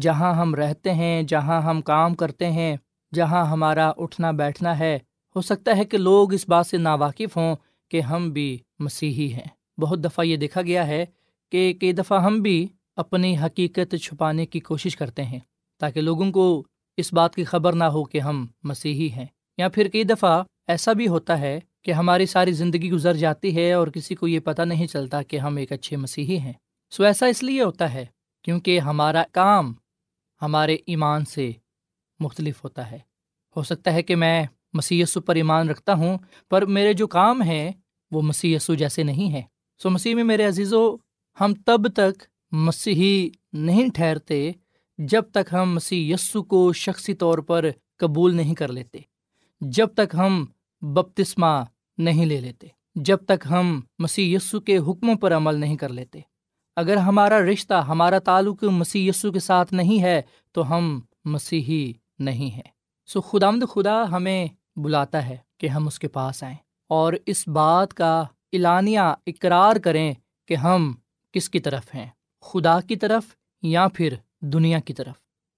جہاں 0.00 0.34
ہم 0.34 0.54
رہتے 0.54 0.94
ہیں، 0.94 1.22
جہاں 1.22 1.62
ہم 1.62 1.80
کام 1.80 2.14
کرتے 2.14 2.50
ہیں، 2.50 2.76
جہاں 3.14 3.44
ہمارا 3.44 3.92
اٹھنا 3.96 4.30
بیٹھنا 4.30 4.78
ہے، 4.78 4.98
ہو 5.36 5.40
سکتا 5.40 5.76
ہے 5.76 5.84
کہ 5.84 5.98
لوگ 5.98 6.32
اس 6.32 6.48
بات 6.48 6.66
سے 6.66 6.76
ناواقف 6.76 7.36
ہوں 7.36 7.56
کہ 7.88 8.00
ہم 8.00 8.30
بھی 8.30 8.58
مسیحی 8.78 9.32
ہیں۔ 9.32 9.80
بہت 9.80 10.04
دفعہ 10.04 10.24
یہ 10.24 10.36
دیکھا 10.36 10.62
گیا 10.62 10.86
ہے 10.86 11.06
کہ 11.50 11.72
کئی 11.72 11.92
دفعہ 11.92 12.22
ہم 12.22 12.40
بھی 12.40 12.68
اپنی 12.96 13.38
حقیقت 13.38 13.94
چھپانے 14.02 14.46
کی 14.46 14.60
کوشش 14.60 14.96
کرتے 14.96 15.24
ہیں 15.24 15.40
تاکہ 15.78 16.00
لوگوں 16.00 16.32
کو 16.32 16.64
اس 16.96 17.12
بات 17.12 17.34
کی 17.34 17.44
خبر 17.44 17.72
نہ 17.72 17.84
ہو 17.84 18.04
کہ 18.04 18.20
ہم 18.20 18.46
مسیحی 18.62 19.10
ہیں 19.10 19.26
یا 19.58 19.68
پھر 19.68 19.88
کئی 19.88 20.04
دفعہ 20.04 20.42
ایسا 20.66 20.92
بھی 20.92 21.08
ہوتا 21.08 21.40
ہے 21.40 21.60
کہ 21.82 21.90
ہماری 21.92 22.26
ساری 22.26 22.52
زندگی 22.52 22.90
گزر 22.90 23.14
جاتی 23.14 23.56
ہے 23.56 23.72
اور 23.72 23.88
کسی 23.88 24.14
کو 24.14 24.28
یہ 24.28 24.40
پتہ 24.40 24.62
نہیں 24.62 24.86
چلتا 24.86 25.22
کہ 25.22 25.36
ہم 25.36 25.56
ایک 25.56 25.72
اچھے 25.72 25.96
مسیحی 25.96 26.38
ہیں۔ 26.38 26.52
سو 26.90 27.04
ایسا 27.04 27.26
اس 27.26 27.42
لیے 27.42 27.62
ہوتا 27.62 27.92
ہے 27.92 28.06
کیونکہ 28.42 28.80
ہمارا 28.80 29.24
کام 29.32 29.74
ہمارے 30.42 30.76
ایمان 30.86 31.24
سے 31.24 31.52
مختلف 32.20 32.64
ہوتا 32.64 32.90
ہے۔ 32.90 32.98
ہو 33.56 33.62
سکتا 33.62 33.92
ہے 33.92 34.02
کہ 34.02 34.16
میں 34.16 34.44
مسی 34.72 35.02
پر 35.26 35.34
ایمان 35.34 35.68
رکھتا 35.68 35.94
ہوں، 35.94 36.18
پر 36.50 36.66
میرے 36.66 36.92
جو 36.92 37.06
کام 37.06 37.42
ہیں 37.42 37.72
وہ 38.10 38.22
مسی 38.22 38.56
جیسے 38.68 39.02
نہیں 39.02 39.32
ہیں۔ 39.32 39.42
سو 39.82 39.90
مسیح 39.90 40.14
میں 40.14 40.24
میرے 40.24 40.44
عزیز 40.44 40.72
و 40.72 40.96
ہم 41.40 41.54
تب 41.54 41.88
تک 41.88 42.22
مسیحی 42.52 43.28
نہیں 43.52 43.88
ٹھہرتے 43.94 44.52
جب 44.98 45.22
تک 45.30 45.52
ہم 45.52 45.74
مسیح 45.74 46.14
یسو 46.14 46.42
کو 46.42 46.72
شخصی 46.72 47.14
طور 47.14 47.38
پر 47.38 47.70
قبول 47.96 48.34
نہیں 48.34 48.54
کر 48.54 48.72
لیتے، 48.72 48.98
جب 49.60 49.88
تک 49.94 50.14
ہم 50.14 50.44
بپتسمہ 50.82 51.64
نہیں 51.98 52.26
لے 52.26 52.40
لیتے، 52.40 52.66
جب 52.94 53.16
تک 53.16 53.46
ہم 53.50 53.80
مسیح 53.98 54.36
یسو 54.36 54.60
کے 54.60 54.78
حکموں 54.78 55.14
پر 55.14 55.36
عمل 55.36 55.54
نہیں 55.54 55.76
کر 55.76 55.88
لیتے۔ 55.88 56.20
اگر 56.76 56.96
ہمارا 56.96 57.40
رشتہ، 57.40 57.74
ہمارا 57.74 58.18
تعلق 58.18 58.64
مسیح 58.64 59.08
یسو 59.08 59.32
کے 59.32 59.40
ساتھ 59.40 59.74
نہیں 59.74 60.02
ہے، 60.02 60.22
تو 60.52 60.76
ہم 60.76 61.00
مسیحی 61.24 61.92
نہیں 62.18 62.50
ہیں۔ 62.50 62.70
سو 63.06 63.20
خدا 63.20 63.50
مد 63.50 63.68
خدا 63.70 64.04
ہمیں 64.10 64.46
بلاتا 64.76 65.26
ہے 65.26 65.36
کہ 65.58 65.66
ہم 65.66 65.86
اس 65.86 65.98
کے 65.98 66.08
پاس 66.08 66.42
آئیں 66.42 66.56
اور 66.88 67.12
اس 67.26 67.48
بات 67.48 67.94
کا 67.94 68.20
اعلانیہ 68.52 69.00
اقرار 69.26 69.76
کریں 69.76 70.14
کہ 70.48 70.54
ہم 70.54 70.92
کس 71.32 71.50
کی 71.50 71.60
طرف 71.60 71.94
ہیں۔ 71.94 72.06
خدا 72.42 72.80
کی 72.80 72.96
طرف 72.96 73.22
یا 73.62 73.88
پھر 73.88 74.14
دنیا 74.40 74.78
کی 74.78 74.94
طرف۔ 74.94 75.14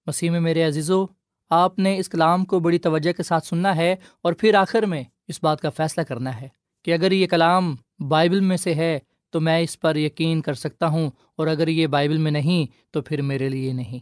مسیح 0.06 0.30
میں 0.30 0.40
میرے 0.40 0.62
عزیز 0.62 0.90
و 0.90 1.06
آپ 1.50 1.78
نے 1.78 1.98
اس 1.98 2.08
کلام 2.08 2.44
کو 2.44 2.60
بڑی 2.60 2.78
توجہ 2.78 3.12
کے 3.12 3.22
ساتھ 3.22 3.46
سننا 3.46 3.76
ہے 3.76 3.96
اور 4.22 4.32
پھر 4.32 4.54
آخر 4.54 4.82
میں 4.82 5.04
اس 5.28 5.38
بات 5.42 5.60
کا 5.60 5.70
فیصلہ 5.70 6.02
کرنا 6.02 6.40
ہے 6.40 6.48
کہ 6.84 6.94
اگر 6.94 7.12
یہ 7.12 7.26
کلام 7.26 7.76
بائبل 8.08 8.40
میں 8.40 8.56
سے 8.56 8.74
ہے 8.74 8.98
تو 9.30 9.40
میں 9.40 9.58
اس 9.58 9.80
پر 9.80 9.96
یقین 9.96 10.40
کر 10.40 10.54
سکتا 10.54 10.86
ہوں 10.86 11.10
اور 11.36 11.46
اگر 11.46 11.68
یہ 11.68 11.86
بائبل 11.86 12.16
میں 12.16 12.30
نہیں 12.30 12.66
تو 12.90 13.02
پھر 13.02 13.22
میرے 13.22 13.48
لیے 13.48 13.72
نہیں۔ 13.72 13.98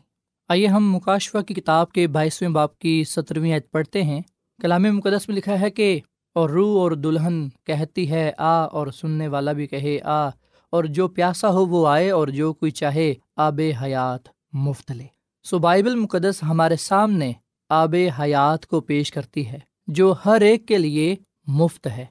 آئیے 0.48 0.66
ہم 0.66 0.96
مکاشفہ 0.96 1.38
کی 1.38 1.54
کتاب 1.54 1.92
کے 1.92 2.06
بائیسویں 2.06 2.50
باپ 2.50 2.78
کی 2.78 3.04
سترویں 3.04 3.54
عید 3.54 3.62
پڑھتے 3.70 4.02
ہیں۔ 4.02 4.20
کلام 4.62 4.82
مقدس 4.82 5.28
میں 5.28 5.36
لکھا 5.36 5.60
ہے 5.60 5.70
کہ 5.70 6.00
اور 6.34 6.50
روح 6.50 6.80
اور 6.80 6.92
دلہن 6.92 7.48
کہتی 7.48 8.10
ہے 8.10 8.32
آ 8.38 8.62
اور 8.64 8.86
سننے 8.86 9.28
والا 9.28 9.52
بھی 9.52 9.66
کہے 9.66 9.98
آ۔ 10.02 10.28
اور 10.72 10.84
جو 10.84 11.08
پیاسا 11.08 11.48
ہو 11.48 11.66
وہ 11.66 11.88
آئے 11.88 12.10
اور 12.10 12.28
جو 12.28 12.52
کوئی 12.52 12.70
چاہے 12.70 13.14
آب 13.36 13.60
حیات 13.82 14.28
مفت 14.52 14.90
لے۔ 14.90 15.06
سو 15.44 15.58
بائبل 15.58 15.94
مقدس 15.94 16.42
ہمارے 16.42 16.76
سامنے 16.76 17.32
آب 17.68 17.94
حیات 18.20 18.66
کو 18.66 18.80
پیش 18.80 19.12
کرتی 19.12 19.46
ہے، 19.46 19.58
جو 19.86 20.14
ہر 20.26 20.40
ایک 20.40 20.68
کے 20.68 20.78
لیے 20.78 21.16
مفت 21.46 21.86
ہے۔ 21.86 22.04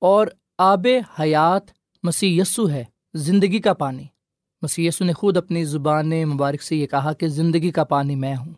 اور 0.00 0.26
آب 0.58 0.86
حیات 1.20 1.62
مسی 2.02 2.38
یسو 2.38 2.70
ہے، 2.70 2.84
زندگی 3.14 3.58
کا 3.58 3.74
پانی۔ 3.74 4.04
مسی 4.62 4.86
یسو 4.86 5.04
نے 5.04 5.12
خود 5.12 5.36
اپنی 5.36 5.64
زبان 5.64 6.10
مبارک 6.10 6.62
سے 6.62 6.76
یہ 6.76 6.86
کہا 6.86 7.12
کہ 7.12 7.28
زندگی 7.28 7.70
کا 7.70 7.84
پانی 7.84 8.16
میں 8.16 8.36
ہوں۔ 8.36 8.52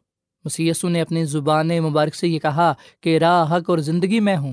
مسی 0.44 0.68
یسو 0.68 0.88
نے 0.88 1.00
اپنی 1.00 1.24
زبان 1.24 1.68
مبارک 1.68 2.14
سے 2.14 2.28
یہ 2.28 2.38
کہا 2.38 2.72
کہ 3.00 3.18
راہ 3.18 3.56
حق 3.56 3.70
اور 3.70 3.78
زندگی 3.78 4.20
میں 4.20 4.36
ہوں۔ 4.36 4.52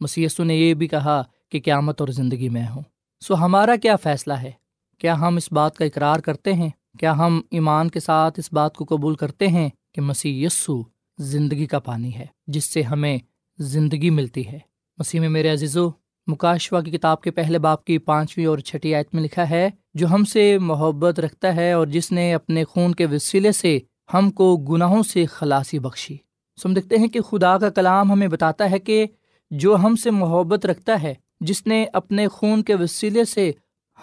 مسی 0.00 0.24
یسو 0.24 0.44
نے 0.44 0.54
یہ 0.54 0.74
بھی 0.74 0.88
کہا 0.88 1.22
کہ 1.48 1.60
قیامت 1.64 2.00
اور 2.00 2.08
زندگی 2.08 2.48
میں 2.48 2.68
ہوں۔ 2.68 2.82
سو 3.22 3.34
ہمارا 3.34 3.76
کیا 3.76 3.96
فیصلہ 3.96 4.32
ہے؟ 4.32 4.50
کیا 4.98 5.20
ہم 5.20 5.36
اس 5.36 5.52
بات 5.52 5.76
کا 5.76 5.84
اقرار 5.84 6.20
کرتے 6.20 6.52
ہیں؟ 6.52 6.68
کیا 6.98 7.16
ہم 7.18 7.40
ایمان 7.50 7.88
کے 7.88 8.00
ساتھ 8.00 8.38
اس 8.38 8.52
بات 8.52 8.76
کو 8.76 8.84
قبول 8.84 9.14
کرتے 9.14 9.48
ہیں 9.48 9.68
کہ 9.94 10.00
مسیح 10.00 10.46
یسو 10.46 10.82
زندگی 11.18 11.66
کا 11.66 11.78
پانی 11.78 12.14
ہے، 12.14 12.26
جس 12.46 12.64
سے 12.64 12.82
ہمیں 12.82 13.18
زندگی 13.58 14.10
ملتی 14.10 14.46
ہے؟ 14.46 14.58
مسیح 14.98 15.20
میں 15.20 15.28
میرے 15.28 15.48
عزیز 15.48 15.76
و 15.76 15.90
مکاشوا 16.26 16.80
کی 16.80 16.90
کتاب 16.90 17.22
کے 17.22 17.30
پہلے 17.30 17.58
باپ 17.58 17.84
کی 17.84 17.98
پانچویں 17.98 18.46
اور 18.46 18.58
چھٹی 18.58 18.94
آیت 18.94 19.14
میں 19.14 19.22
لکھا 19.22 19.50
ہے، 19.50 19.70
جو 19.94 20.06
ہم 20.06 20.24
سے 20.24 20.58
محبت 20.58 21.20
رکھتا 21.20 21.56
ہے 21.56 21.72
اور 21.72 21.86
جس 21.86 22.12
نے 22.12 22.34
اپنے 22.34 22.64
خون 22.64 22.94
کے 22.94 23.06
وسیلے 23.06 23.52
سے 23.52 23.78
ہم 24.14 24.30
کو 24.30 24.56
گناہوں 24.56 25.02
سے 25.02 25.26
خلاصی 25.26 25.78
بخشی۔ 25.78 26.16
سم 26.58 26.74
دیکھتے 26.74 26.96
ہیں 26.96 27.08
کہ 27.08 27.20
خدا 27.20 27.58
کا 27.58 27.70
کلام 27.70 28.12
ہمیں 28.12 28.28
بتاتا 28.28 28.70
ہے 28.70 28.78
کہ 28.78 29.06
جو 29.50 29.76
ہم 29.76 29.96
سے 29.96 30.10
محبت 30.10 30.66
رکھتا 30.66 31.02
ہے 31.02 31.14
جس 31.42 31.66
نے 31.66 31.86
اپنے 31.92 32.28
خون 32.28 32.62
کے 32.62 32.74
وسیلے 32.74 33.24
سے 33.24 33.52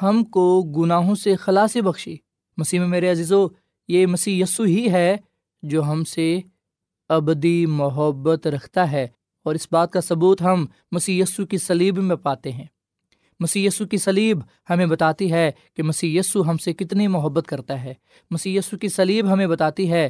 ہم 0.01 0.23
کو 0.23 0.61
گناہوں 0.61 1.15
سے 1.15 1.35
خلاصی 1.35 1.81
بخشی۔ 1.81 2.17
مسیح 2.57 2.79
میں 2.79 2.87
میرے 2.87 3.11
عزیز 3.11 3.31
و 3.31 3.47
یہ 3.87 4.05
مسیح 4.05 4.43
یسو 4.43 4.63
ہی 4.63 4.91
ہے 4.91 5.17
جو 5.63 5.83
ہم 5.83 6.03
سے 6.03 6.39
ابدی 7.09 7.65
محبت 7.65 8.47
رکھتا 8.47 8.91
ہے 8.91 9.07
اور 9.43 9.55
اس 9.55 9.67
بات 9.71 9.91
کا 9.91 10.01
ثبوت 10.01 10.41
ہم 10.41 10.65
مسی 10.91 11.19
یسو 11.19 11.45
کی 11.45 11.57
سلیب 11.57 11.97
میں 11.97 12.15
پاتے 12.15 12.51
ہیں۔ 12.51 12.65
مسی 13.39 13.65
یسو 13.65 13.85
کی 13.85 13.97
سلیب 13.97 14.39
ہمیں 14.69 14.85
بتاتی 14.85 15.31
ہے 15.31 15.51
کہ 15.73 15.83
مسی 15.83 16.17
یسو 16.17 16.49
ہم 16.49 16.57
سے 16.57 16.73
کتنی 16.73 17.07
محبت 17.07 17.47
کرتا 17.47 17.83
ہے۔ 17.83 17.93
مسی 18.31 18.55
یسو 18.55 18.77
کی 18.77 18.89
سلیب 18.89 19.33
ہمیں 19.33 19.47
بتاتی 19.47 19.91
ہے 19.91 20.09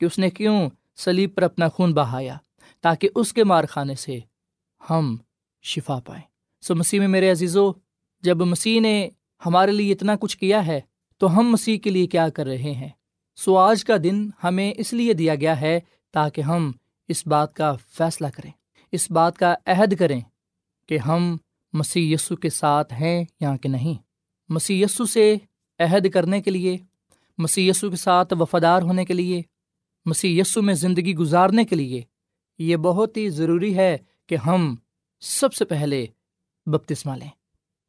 کہ 0.00 0.04
اس 0.04 0.18
نے 0.18 0.30
کیوں 0.30 0.70
سلیب 0.96 1.34
پر 1.34 1.42
اپنا 1.42 1.68
خون 1.68 1.94
بہایا 1.94 2.36
تاکہ 2.80 3.08
اس 3.14 3.32
کے 3.32 3.44
مار 3.44 3.64
خانے 3.64 3.94
سے 3.94 4.18
ہم 4.90 5.16
شفا 5.62 5.98
پائیں۔ 6.04 6.27
سو 6.62 6.74
مسیح 6.74 6.98
میں 6.98 7.08
میرے 7.08 7.30
عزیزو، 7.30 7.70
جب 8.22 8.36
مسیح 8.36 8.80
نے 8.80 9.08
ہمارے 9.42 9.72
لیے 9.72 9.92
اتنا 9.92 10.16
کچھ 10.20 10.36
کیا 10.38 10.66
ہے، 10.66 10.80
تو 11.20 11.38
ہم 11.38 11.48
مسیح 11.48 11.78
کے 11.78 11.90
لیے 11.90 12.06
کیا 12.06 12.28
کر 12.28 12.46
رہے 12.46 12.72
ہیں؟ 12.72 12.88
سو 13.38 13.56
آج 13.56 13.84
کا 13.84 13.96
دن 14.04 14.28
ہمیں 14.44 14.72
اس 14.76 14.92
لیے 14.92 15.12
دیا 15.12 15.34
گیا 15.34 15.60
ہے 15.60 15.78
تاکہ 16.14 16.40
ہم 16.40 16.70
اس 17.08 17.26
بات 17.26 17.54
کا 17.54 17.72
فیصلہ 17.88 18.26
کریں، 18.26 18.50
اس 18.92 19.10
بات 19.10 19.38
کا 19.38 19.54
عہد 19.66 19.94
کریں 19.98 20.20
کہ 20.88 20.98
ہم 20.98 21.36
مسیح 21.72 22.14
یسو 22.14 22.36
کے 22.36 22.50
ساتھ 22.50 22.92
ہیں 22.92 23.24
یا 23.40 23.56
کہ 23.56 23.68
نہیں۔ 23.68 23.94
مسیح 24.48 24.84
یسو 24.84 25.04
سے 25.04 25.36
عہد 25.80 26.10
کرنے 26.10 26.42
کے 26.42 26.50
لیے، 26.50 26.76
مسیح 27.38 27.70
یسو 27.70 27.90
کے 27.90 27.96
ساتھ 27.96 28.34
وفادار 28.38 28.82
ہونے 28.82 29.04
کے 29.04 29.14
لیے، 29.14 29.40
مسیح 30.06 30.40
یسو 30.40 30.62
میں 30.62 30.74
زندگی 30.74 31.14
گزارنے 31.14 31.64
کے 31.64 31.76
لیے، 31.76 32.02
یہ 32.58 32.76
بہت 32.76 33.16
ہی 33.16 33.28
ضروری 33.30 33.76
ہے 33.76 33.96
کہ 34.26 34.36
ہم 34.36 34.74
سب 35.22 35.54
سے 35.54 35.64
پہلے 35.64 36.06
بپتسمہ 36.68 37.12
لیں۔ 37.12 37.28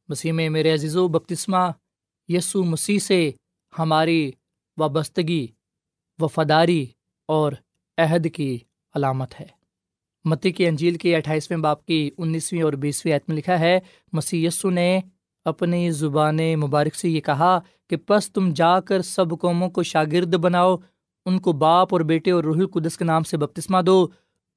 مسیح 0.09 0.31
میں 0.31 0.49
میرے 0.49 0.73
عزیز 0.73 0.95
و 0.97 1.07
بپتسمہ 1.07 1.71
یسو 2.27 2.63
مسیح 2.63 2.99
سے 2.99 3.31
ہماری 3.79 4.31
وابستگی، 4.77 5.47
وفاداری 6.19 6.85
اور 7.27 7.51
عہد 7.97 8.27
کی 8.33 8.59
علامت 8.95 9.39
ہے۔ 9.39 9.45
متی 10.25 10.51
کی 10.51 10.67
انجیل 10.67 10.95
کی 10.95 11.15
اٹھائیسویں 11.15 11.57
باپ 11.57 11.85
کی 11.85 12.11
انیسویں 12.17 12.61
اور 12.61 12.73
بیسویں 12.73 13.13
عید 13.13 13.21
میں 13.27 13.37
لکھا 13.37 13.59
ہے، 13.59 13.79
مسیح 14.13 14.47
یسو 14.47 14.69
نے 14.69 14.99
اپنی 15.45 15.91
زبان 15.91 16.37
مبارک 16.37 16.95
سے 16.95 17.09
یہ 17.09 17.21
کہا 17.21 17.59
کہ 17.89 17.97
پس 17.97 18.31
تم 18.31 18.49
جا 18.49 18.79
کر 18.79 19.01
سب 19.01 19.39
قوموں 19.41 19.69
کو 19.69 19.83
شاگرد 19.83 20.35
بناؤ، 20.35 20.77
ان 21.25 21.39
کو 21.39 21.51
باپ 21.51 21.87
اور 21.91 22.01
بیٹے 22.01 22.31
اور 22.31 22.43
روح 22.43 22.57
القدس 22.57 22.97
کے 22.97 23.05
نام 23.05 23.23
سے 23.23 23.37
بپتسمہ 23.37 23.81
دو 23.81 24.07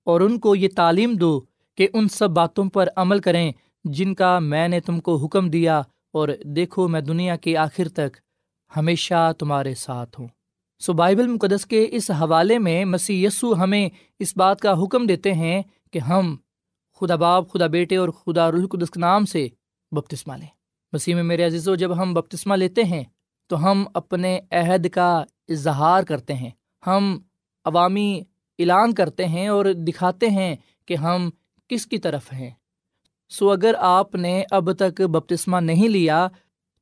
اور 0.04 0.20
ان 0.20 0.38
کو 0.38 0.56
یہ 0.56 0.68
تعلیم 0.76 1.14
دو 1.14 1.40
کہ 1.74 1.88
ان 1.92 2.08
سب 2.08 2.30
باتوں 2.30 2.70
پر 2.70 2.88
عمل 2.96 3.18
کریں 3.18 3.52
جن 3.84 4.14
کا 4.14 4.38
میں 4.38 4.68
نے 4.68 4.80
تم 4.80 5.00
کو 5.00 5.16
حکم 5.16 5.50
دیا 5.50 5.78
اور 6.12 6.28
دیکھو 6.44 6.88
میں 6.88 7.00
دنیا 7.00 7.36
کے 7.36 7.56
آخر 7.56 7.88
تک 7.88 8.16
ہمیشہ 8.76 9.32
تمہارے 9.38 9.74
ساتھ 9.74 10.20
ہوں۔ 10.20 10.28
سو 10.78 10.92
بائبل 10.92 11.26
مقدس 11.26 11.66
کے 11.66 11.88
اس 11.90 12.10
حوالے 12.10 12.58
میں 12.58 12.84
مسیح 12.84 13.26
یسو 13.26 13.54
ہمیں 13.54 13.88
اس 14.18 14.36
بات 14.36 14.60
کا 14.60 14.82
حکم 14.82 15.06
دیتے 15.06 15.32
ہیں 15.32 15.62
کہ 15.90 15.98
ہم 15.98 16.36
خدا 17.00 17.16
باپ، 17.16 17.52
خدا 17.52 17.66
بیٹے 17.66 17.96
اور 17.96 18.08
خدا 18.08 18.50
رح 18.50 18.56
القدس 18.56 18.90
کے 18.90 19.00
نام 19.00 19.24
سے 19.24 19.48
بپتسمہ 19.92 20.34
لیں۔ 20.34 20.46
مسیح 20.92 21.14
میں 21.14 21.22
میرے 21.22 21.44
عزیز 21.44 21.68
و 21.68 21.74
جب 21.74 22.02
ہم 22.02 22.14
بپتسمہ 22.14 22.54
لیتے 22.54 22.84
ہیں 22.84 23.04
تو 23.46 23.70
ہم 23.70 23.84
اپنے 23.94 24.40
عہد 24.50 24.88
کا 24.88 25.24
اظہار 25.48 26.02
کرتے 26.02 26.34
ہیں۔ 26.34 26.50
ہم 26.86 27.18
عوامی 27.64 28.22
اعلان 28.58 28.94
کرتے 28.94 29.26
ہیں 29.26 29.48
اور 29.48 29.64
دکھاتے 29.64 30.28
ہیں 30.28 30.56
کہ 30.86 30.94
ہم 30.94 31.30
کس 31.68 31.86
کی 31.86 31.98
طرف 31.98 32.32
ہیں۔ 32.32 32.50
سو 33.32 33.50
اگر 33.50 33.74
آپ 33.78 34.14
نے 34.14 34.44
اب 34.50 34.72
تک 34.72 35.00
بپتسمہ 35.00 35.56
نہیں 35.56 35.88
لیا، 35.88 36.28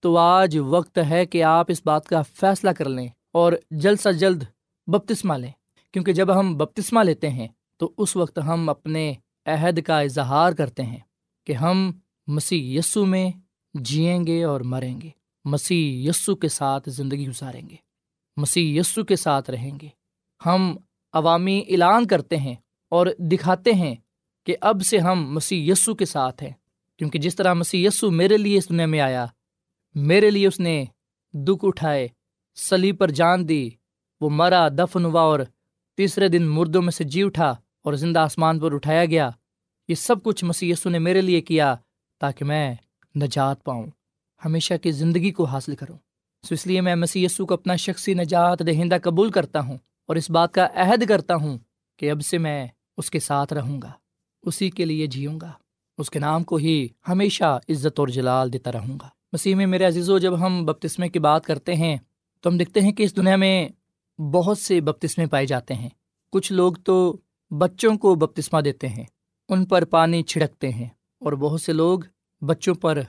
تو 0.01 0.17
آج 0.17 0.59
وقت 0.59 0.99
ہے 1.11 1.27
کہ 1.27 1.43
آپ 1.43 1.67
اس 1.69 1.83
بات 1.85 2.07
کا 2.07 2.23
فیصلہ 2.23 2.71
کر 2.71 2.89
لیں 2.89 3.09
اور 3.33 3.53
جلد 3.71 4.01
سے 4.01 4.13
جلد 4.13 4.43
بپتسمہ 4.87 5.35
لیں۔ 5.35 5.51
کیونکہ 5.93 6.13
جب 6.13 6.41
ہم 6.41 6.57
بپتسمہ 6.57 7.01
لیتے 7.03 7.31
ہیں، 7.31 7.49
تو 7.77 7.93
اس 7.99 8.17
وقت 8.17 8.39
ہم 8.47 8.69
اپنے 8.69 9.15
عہد 9.47 9.83
کا 9.83 10.01
اظہار 10.01 10.53
کرتے 10.53 10.83
ہیں 10.83 10.99
کہ 11.47 11.53
ہم 11.53 11.93
مسیح 12.27 12.79
یسو 12.79 13.05
میں 13.05 13.31
جئیں 13.75 14.27
گے 14.27 14.45
اور 14.45 14.61
مریں 14.61 15.01
گے۔ 15.01 15.11
مسیح 15.45 16.09
یسو 16.09 16.37
کے 16.37 16.49
ساتھ 16.49 16.89
زندگی 16.89 17.29
گزاریں 17.29 17.69
گے۔ 17.71 17.77
مسیح 18.37 18.81
یسو 18.81 19.05
کے 19.05 19.17
ساتھ 19.17 19.51
رہیں 19.51 19.79
گے۔ 19.83 19.89
ہم 20.47 20.77
عوامی 21.13 21.63
اعلان 21.69 22.07
کرتے 22.07 22.37
ہیں 22.37 22.55
اور 22.91 23.07
دکھاتے 23.19 23.73
ہیں 23.73 23.95
کہ 24.51 24.57
اب 24.61 24.83
سے 24.83 24.99
ہم 24.99 25.35
مسیح 25.35 25.73
یسو 25.73 25.95
کے 25.95 26.05
ساتھ 26.05 26.43
ہیں۔ 26.43 26.51
کیونکہ 26.99 27.19
جس 27.19 27.37
طرح 27.37 27.53
مسیح 27.55 27.89
یسو 27.89 28.11
میرے 28.11 28.37
لیے 28.37 28.59
اس 28.59 28.69
دنیا 28.69 28.87
میں 28.87 29.01
آیا، 29.01 29.27
میرے 29.95 30.31
لیے 30.31 30.47
اس 30.47 30.61
نے 30.61 30.85
دکھ 31.33 31.65
اٹھائے 31.65 32.09
سلی 32.57 32.93
پر 32.93 33.11
جان 33.11 33.49
دی، 33.49 33.71
وہ 34.21 34.31
مرا، 34.31 34.69
دفن 34.69 35.05
ہوا 35.05 35.21
اور 35.21 35.41
تیسرے 35.97 36.29
دن 36.29 36.43
مردوں 36.43 36.83
میں 36.83 36.91
سے 36.91 37.05
جی 37.05 37.23
اٹھا 37.23 37.51
اور 37.83 37.93
زندہ 37.93 38.19
آسمان 38.19 38.61
پر 38.61 38.75
اٹھایا 38.75 39.05
گیا۔ 39.05 39.31
یہ 39.89 39.95
سب 39.95 40.23
کچھ 40.23 40.45
مسیح 40.45 40.73
یسو 40.73 40.89
نے 40.89 40.99
میرے 40.99 41.21
لیے 41.21 41.41
کیا 41.41 41.77
تاکہ 42.19 42.45
میں 42.45 42.75
نجات 43.17 43.65
پاؤں۔ 43.65 43.87
ہمیشہ 44.45 44.75
کی 44.83 44.91
زندگی 44.91 45.31
کو 45.31 45.45
حاصل 45.45 45.77
کروں۔ 45.77 45.97
سو 46.49 46.55
اس 46.55 46.67
لیے 46.67 46.81
میں 46.81 46.97
مسیح 46.97 47.25
یسو 47.27 47.47
کو 47.47 47.55
اپنا 47.55 47.77
شخصی 47.77 48.15
نجات 48.15 48.59
دہندہ 48.67 48.97
قبول 49.03 49.31
کرتا 49.31 49.61
ہوں 49.61 49.79
اور 50.07 50.17
اس 50.17 50.31
بات 50.31 50.55
کا 50.55 50.69
عہد 50.75 51.09
کرتا 51.09 51.35
ہوں 51.35 51.59
کہ 51.97 52.11
اب 52.11 52.21
سے 52.21 52.39
میں 52.39 52.67
اس 52.97 53.11
کے 53.11 53.19
ساتھ 53.19 53.53
رہوں 53.53 53.83
گا۔ 53.83 53.93
اسی 54.43 54.71
کے 54.71 54.85
لیے 54.85 55.07
جیوں 55.07 55.41
گا۔ 55.41 55.53
اس 55.99 56.11
کے 56.11 56.19
نام 56.19 56.45
کو 56.45 56.57
ہی 56.57 56.89
ہمیشہ 57.09 57.59
عزت 57.69 57.99
اور 57.99 58.09
جلال 58.09 58.53
دیتا 58.53 58.73
رہوں 58.73 58.99
گا۔ 59.03 59.09
مسیح 59.33 59.55
میں 59.55 59.67
میرے 59.67 59.85
عزیز 59.85 60.11
و 60.11 60.19
جب 60.19 60.47
ہم 60.47 60.65
بپتسمے 60.65 61.09
کی 61.09 61.19
بات 61.19 61.45
کرتے 61.45 61.75
ہیں، 61.75 61.97
تو 62.41 62.51
ہم 62.51 62.57
دیکھتے 62.57 62.81
ہیں 62.81 62.93
کہ 62.93 63.03
اس 63.03 63.17
دنیا 63.17 63.37
میں 63.37 63.69
بہت 64.21 64.59
سے 64.59 64.81
بپتسمے 64.81 65.27
پائے 65.27 65.47
جاتے 65.47 65.75
ہیں۔ 65.75 65.89
کچھ 66.33 66.53
لوگ 66.53 66.73
تو 66.73 67.17
بچوں 67.51 67.99
کو 67.99 68.15
بپتسمہ 68.15 68.61
دیتے 68.61 68.89
ہیں، 68.89 69.05
ان 69.49 69.65
پر 69.65 69.85
پانی 69.85 70.23
چھڑکتے 70.23 70.71
ہیں، 70.71 70.89
اور 71.19 71.33
بہت 71.33 71.61
سے 71.61 71.73
لوگ 71.73 72.01
بچوں 72.41 72.75
پر 72.75 73.01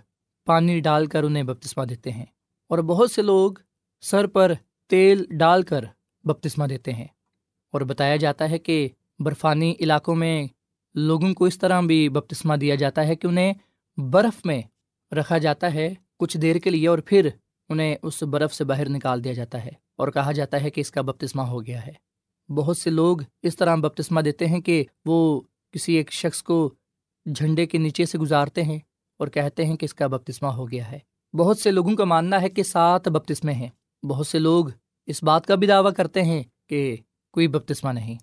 پانی 0.45 0.79
ڈال 0.79 1.05
کر 1.05 1.23
انہیں 1.23 1.43
بپتسمہ 1.43 1.85
دیتے 1.85 2.11
ہیں۔ 2.11 2.25
اور 2.67 2.79
بہت 2.79 3.11
سے 3.11 3.21
لوگ 3.21 3.51
سر 4.01 4.27
پر 4.27 4.53
تیل 4.89 5.25
ڈال 5.29 5.63
کر 5.63 5.85
بپتسمہ 6.23 6.65
دیتے 6.65 6.93
ہیں۔ 6.93 7.07
اور 7.71 7.81
بتایا 7.81 8.15
جاتا 8.15 8.49
ہے 8.49 8.57
کہ 8.57 8.89
برفانی 9.19 9.73
علاقوں 9.79 10.15
میں 10.15 10.47
لوگوں 10.93 11.33
کو 11.33 11.45
اس 11.45 11.59
طرح 11.59 11.81
بھی 11.81 12.09
بپتسمہ 12.09 12.55
دیا 12.55 12.75
جاتا 12.75 13.07
ہے 13.07 13.15
کہ 13.15 13.27
انہیں 13.27 13.53
برف 13.97 14.45
میں 14.45 14.61
رکھا 15.11 15.37
جاتا 15.37 15.73
ہے 15.73 15.93
کچھ 16.19 16.37
دیر 16.37 16.55
کے 16.55 16.69
لیے 16.69 16.87
اور 16.87 16.99
پھر 17.05 17.29
انہیں 17.69 17.95
اس 18.03 18.23
برف 18.23 18.53
سے 18.53 18.63
باہر 18.63 18.89
نکال 18.89 19.23
دیا 19.23 19.33
جاتا 19.33 19.65
ہے 19.65 19.71
اور 19.97 20.07
کہا 20.07 20.31
جاتا 20.31 20.61
ہے 20.61 20.69
کہ 20.69 20.81
اس 20.81 20.91
کا 20.91 21.01
بپتسمہ 21.01 21.41
ہو 21.41 21.65
گیا 21.65 21.85
ہے۔ 21.85 21.91
بہت 22.53 22.77
سے 22.77 22.89
لوگ 22.89 23.17
اس 23.41 23.55
طرح 23.55 23.75
بپتسمہ 23.75 24.21
دیتے 24.21 24.47
ہیں 24.47 24.61
کہ 24.61 24.83
وہ 25.05 25.41
کسی 25.71 25.93
ایک 25.93 26.11
شخص 26.11 26.43
کو 26.43 26.73
جھنڈے 27.35 27.65
کے 27.65 27.77
نیچے 27.77 28.05
سے 28.05 28.17
گزارتے 28.17 28.63
ہیں 28.63 28.79
اور 29.19 29.27
کہتے 29.27 29.65
ہیں 29.65 29.75
کہ 29.75 29.85
اس 29.85 29.93
کا 29.93 30.07
بپتسمہ 30.07 30.47
ہو 30.47 30.71
گیا 30.71 30.91
ہے۔ 30.91 30.99
بہت 31.33 31.59
سے 31.59 31.71
لوگوں 31.71 31.95
کا 31.95 32.05
ماننا 32.05 32.41
ہے 32.41 32.49
کہ 32.49 32.63
سات 32.63 33.07
بپتسمے 33.07 33.53
ہیں۔ 33.53 33.69
بہت 34.05 34.27
سے 34.27 34.39
لوگ 34.39 34.65
اس 35.05 35.23
بات 35.23 35.45
کا 35.45 35.55
بھی 35.55 35.67
دعویٰ 35.67 35.93
کرتے 35.93 36.23
ہیں 36.23 36.43
کہ 36.69 36.97
کوئی 37.33 37.47
بپتسمہ 37.47 37.89
نہیں۔ 37.91 38.15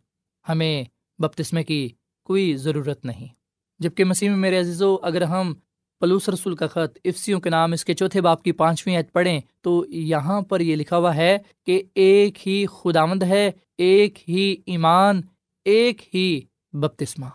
ہمیں 0.48 0.84
بپتسمے 1.18 1.64
کی 1.64 1.88
کوئی 2.28 2.56
ضرورت 2.56 3.04
نہیں۔ 3.04 3.28
جبکہ 3.78 4.04
مسیح 4.04 4.30
میں 4.30 4.36
میرے 4.36 4.58
عزیز 4.58 4.82
و 4.82 4.96
اگر 5.02 5.22
ہم 5.22 5.54
پلوس 6.00 6.28
رسول 6.28 6.56
کا 6.56 6.66
خط 6.66 6.98
افسیوں 7.04 7.40
کے 7.40 7.50
نام 7.50 7.72
اس 7.72 7.84
کے 7.84 7.94
چوتھے 7.94 8.20
باپ 8.20 8.42
کی 8.42 8.52
پانچویں 8.52 8.96
عید 8.96 9.12
پڑھیں، 9.12 9.40
تو 9.60 9.84
یہاں 9.88 10.40
پر 10.40 10.60
یہ 10.60 10.76
لکھا 10.76 10.96
ہوا 10.96 11.16
ہے 11.16 11.38
کہ 11.66 11.82
ایک 11.94 12.48
ہی 12.48 12.66
خداوند 12.66 13.22
ہے، 13.22 13.50
ایک 13.78 14.30
ہی 14.30 14.56
ایمان، 14.66 15.20
ایک 15.64 16.14
ہی 16.14 16.40
بپتسمہ۔ 16.72 17.26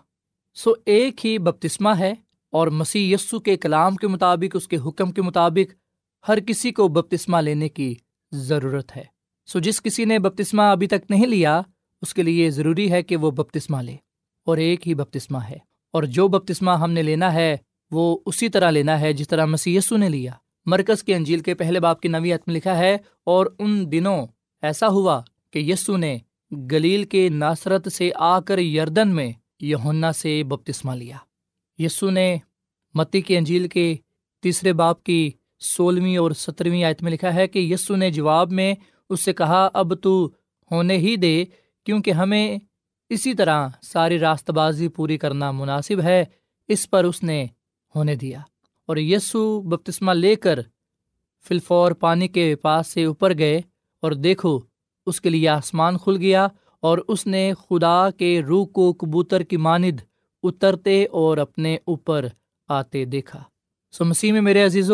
سو 0.54 0.74
ایک 0.86 1.26
ہی 1.26 1.38
بپتسمہ 1.38 1.90
ہے 2.00 2.14
اور 2.52 2.68
مسیح 2.68 3.16
یسو 3.16 3.40
کے 3.40 3.58
کلام 3.58 3.96
کے 3.96 4.08
مطابق، 4.08 4.56
اس 4.56 4.68
کے 4.68 4.78
حکم 4.86 5.12
کے 5.12 5.22
مطابق 5.22 5.74
ہر 6.28 6.40
کسی 6.40 6.72
کو 6.72 6.88
بپتسمہ 6.88 7.38
لینے 7.38 7.70
کی 7.70 7.96
ضرورت 8.32 8.98
ہے۔ 8.98 9.04
سو 9.46 9.60
جس 9.60 9.82
کسی 9.82 10.06
نے 10.06 10.20
بپتسمہ 10.20 10.62
ابھی 10.62 10.88
تک 10.88 11.10
نہیں 11.10 11.28
لیا، 11.28 11.62
اس 12.02 12.14
کے 12.14 12.24
لیے 12.24 12.50
ضروری 12.50 12.92
ہے 12.92 13.04
کہ 13.04 13.16
وہ 13.16 13.32
بپتسمہ 13.32 13.82
لے۔ 13.82 13.96
اور 14.46 14.58
ایک 14.58 14.88
ہی 14.88 14.94
بپتسمہ 14.94 15.38
ہے۔ 15.38 15.58
اور 15.94 16.04
جو 16.04 16.28
بپتسمہ 16.28 16.72
ہم 16.72 16.92
نے 16.92 17.04
لینا 17.04 17.34
ہے، 17.34 17.58
وہ 17.92 18.18
اسی 18.26 18.50
طرح 18.50 18.72
لینا 18.72 19.00
ہے 19.00 19.14
جس 19.14 19.28
طرح 19.28 19.46
مسی 19.46 19.80
نے 19.92 20.10
لیا۔ 20.10 20.32
مرکز 20.66 21.04
کے 21.04 21.16
انجیل 21.16 21.40
کے 21.40 21.54
پہلے 21.54 21.80
باپ 21.80 22.02
کی 22.02 22.08
نویت 22.08 22.42
میں 22.48 22.56
لکھا 22.56 22.78
ہے، 22.78 22.98
اور 23.24 23.46
ان 23.60 23.92
دنوں 23.92 24.28
ایسا 24.62 24.88
ہوا 24.88 25.22
کہ 25.52 25.60
یسو 25.60 25.98
نے 25.98 26.18
گلیل 26.72 27.04
کے 27.04 27.30
ناصرت 27.30 27.92
سے 27.92 28.10
آ 28.16 28.40
کر 28.40 28.58
یردن 28.58 29.08
میں 29.08 29.32
یونا 29.60 30.12
سے 30.12 30.44
بپتسمہ 30.44 30.92
لیا۔ 30.92 31.18
یسو 31.78 32.10
نے 32.10 32.38
متی 32.94 33.22
کے 33.22 33.38
انجیل 33.38 33.68
کے 33.68 33.96
تیسرے 34.42 34.74
باپ 34.74 35.04
کی 35.04 35.32
سولہویں 35.60 36.18
اور 36.18 36.32
سترویں 36.32 36.84
آیت 36.84 37.04
میں 37.04 37.12
لکھا 37.12 37.34
ہے 37.34 37.48
کہ 37.48 37.60
یسو 37.60 37.96
نے 37.96 38.12
جواب 38.12 38.52
میں 38.52 38.76
اس 39.10 39.20
سے 39.20 39.34
کہا، 39.34 39.70
اب 39.74 39.94
تو 40.02 40.30
ہونے 40.72 40.98
ہی 40.98 41.16
دے، 41.16 41.46
کیونکہ 41.84 42.12
ہمیں 42.12 42.58
اسی 43.10 43.34
طرح 43.34 43.68
ساری 43.82 44.20
راست 44.20 44.50
بازی 44.50 44.88
پوری 44.88 45.18
کرنا 45.18 45.52
مناسب 45.52 46.02
ہے، 46.02 46.26
اس 46.68 46.90
پر 46.90 47.04
اس 47.04 47.24
نے 47.24 47.46
ہونے 47.96 48.16
دیا۔ 48.16 48.40
اور 48.86 48.98
یسو 48.98 49.62
بپتسمہ 49.62 50.12
لے 50.12 50.36
کر 50.36 50.60
فلفور 51.48 51.92
پانی 51.92 52.28
کے 52.28 52.56
پاس 52.56 52.88
سے 52.88 53.04
اوپر 53.04 53.38
گئے 53.38 53.62
اور 54.02 54.12
دیکھو، 54.12 54.60
اس 55.06 55.22
کے 55.22 55.30
لیے 55.30 55.50
آسمان 55.50 55.98
کھل 55.98 56.18
گیا 56.18 56.48
اور 56.80 56.98
اس 57.08 57.28
نے 57.28 57.54
خدا 57.70 58.10
کے 58.10 58.42
روح 58.42 58.66
کو 58.66 58.94
کبوتر 58.94 59.44
کی 59.44 59.58
ماند 59.58 60.00
اترتے 60.44 61.06
اور 61.06 61.38
اپنے 61.38 61.78
اوپر 61.86 62.26
آتے 62.68 63.06
دیکھا۔ 63.06 63.44
سو 63.92 64.06
مسیح 64.06 64.32
میں 64.32 64.42
میرے 64.42 64.66
عزیز 64.66 64.92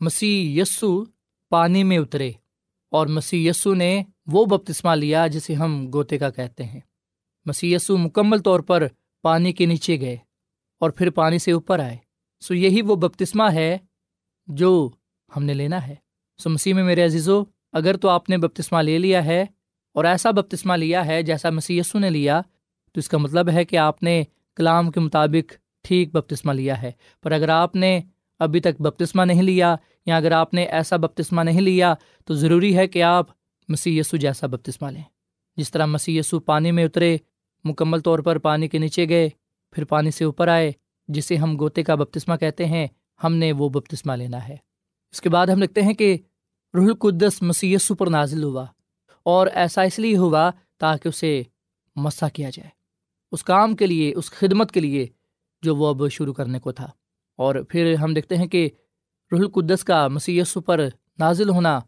مسیح 0.00 0.62
یسو 0.62 1.04
پانی 1.48 1.84
میں 1.84 1.98
اترے 1.98 2.32
اور 2.90 3.06
مسیح 3.06 3.50
یسو 3.50 3.74
نے 3.74 4.02
وہ 4.26 4.44
بپتسمہ 4.44 4.90
لیا 4.90 5.26
جسے 5.26 5.54
ہم 5.54 5.90
گوتے 5.92 6.18
کا 6.18 6.30
کہتے 6.30 6.64
ہیں۔ 6.64 6.80
مسی 7.44 7.76
مکمل 7.88 8.38
طور 8.38 8.60
پر 8.60 8.86
پانی 9.22 9.52
کے 9.52 9.66
نیچے 9.66 10.00
گئے 10.00 10.16
اور 10.80 10.90
پھر 10.90 11.10
پانی 11.10 11.38
سے 11.38 11.52
اوپر 11.52 11.78
آئے۔ 11.78 11.96
سو 12.40 12.54
یہی 12.54 12.82
وہ 12.82 12.96
بپتسمہ 12.96 13.52
ہے 13.52 13.78
جو 14.46 14.90
ہم 15.36 15.44
نے 15.44 15.54
لینا 15.54 15.86
ہے۔ 15.86 15.94
سو 16.38 16.50
مسیح 16.50 16.74
میں 16.74 16.84
میرے 16.84 17.04
عزیزو، 17.04 17.42
اگر 17.72 17.96
تو 17.96 18.08
آپ 18.08 18.30
نے 18.30 18.38
بپتسمہ 18.38 18.78
لے 18.78 18.98
لیا 18.98 19.24
ہے 19.24 19.44
اور 19.94 20.04
ایسا 20.04 20.30
بپتسمہ 20.30 20.72
لیا 20.72 21.06
ہے 21.06 21.22
جیسا 21.22 21.50
مسی 21.50 21.80
نے 21.94 22.10
لیا، 22.10 22.42
تو 22.92 22.98
اس 22.98 23.08
کا 23.08 23.18
مطلب 23.18 23.50
ہے 23.50 23.64
کہ 23.64 23.76
آپ 23.76 24.02
نے 24.02 24.22
کلام 24.56 24.90
کے 24.90 25.00
مطابق 25.00 25.52
ٹھیک 25.82 26.14
بپتسمہ 26.14 26.52
لیا 26.52 26.82
ہے۔ 26.82 26.92
پر 27.22 27.32
اگر 27.32 27.48
آپ 27.48 27.76
نے 27.76 28.00
ابھی 28.38 28.60
تک 28.60 28.82
بپتسمہ 28.82 29.22
نہیں 29.22 29.42
لیا 29.42 29.76
یا 30.06 30.16
اگر 30.16 30.32
آپ 30.32 30.54
نے 30.54 30.62
ایسا 30.62 30.96
بپتسمہ 30.96 31.42
نہیں 31.42 31.60
لیا، 31.60 31.94
تو 32.24 32.34
ضروری 32.34 32.76
ہے 32.76 32.86
کہ 32.86 33.02
آپ 33.02 33.26
مسی 33.68 34.00
جیسا 34.12 34.46
بپتسمہ 34.46 34.90
لیں۔ 34.90 35.02
جس 35.56 35.70
طرح 35.70 35.86
مسی 35.86 36.20
پانی 36.46 36.70
میں 36.70 36.84
اترے 36.84 37.16
مکمل 37.64 38.00
طور 38.00 38.18
پر 38.18 38.38
پانی 38.38 38.68
کے 38.68 38.78
نیچے 38.78 39.08
گئے، 39.08 39.28
پھر 39.70 39.84
پانی 39.84 40.10
سے 40.10 40.24
اوپر 40.24 40.48
آئے، 40.48 40.72
جسے 41.08 41.36
ہم 41.36 41.56
گوتے 41.58 41.82
کا 41.82 41.94
بپتسمہ 41.94 42.36
کہتے 42.36 42.66
ہیں، 42.66 42.86
ہم 43.24 43.34
نے 43.34 43.52
وہ 43.52 43.68
بپتسمہ 43.68 44.12
لینا 44.12 44.48
ہے۔ 44.48 44.56
اس 45.12 45.20
کے 45.20 45.28
بعد 45.28 45.46
ہم 45.46 45.62
لکھتے 45.62 45.82
ہیں 45.82 45.94
کہ 45.94 46.18
روح 46.74 46.84
القدس 46.84 47.42
مسی 47.42 47.76
پر 47.98 48.06
نازل 48.06 48.42
ہوا 48.42 48.66
اور 49.22 49.46
ایسا 49.46 49.82
اس 49.82 49.98
لیے 49.98 50.16
ہوا 50.16 50.50
تاکہ 50.78 51.08
اسے 51.08 51.42
مسا 51.96 52.28
کیا 52.28 52.50
جائے۔ 52.52 52.70
اس 53.32 53.44
کام 53.44 53.76
کے 53.76 53.86
لیے، 53.86 54.14
اس 54.14 54.30
خدمت 54.30 54.72
کے 54.72 54.80
لیے 54.80 55.06
جو 55.62 55.76
وہ 55.76 55.88
اب 55.88 56.08
شروع 56.10 56.34
کرنے 56.34 56.58
کو 56.58 56.72
تھا۔ 56.72 56.90
اور 57.36 57.54
پھر 57.68 57.94
ہم 57.94 58.14
دیکھتے 58.14 58.36
ہیں 58.36 58.46
کہ 58.46 58.70
روح 59.32 59.38
القدس 59.38 59.84
کا 59.84 60.08
مسی 60.08 60.40
پر 60.66 60.80
نازل 61.18 61.48
ہونا 61.48 61.80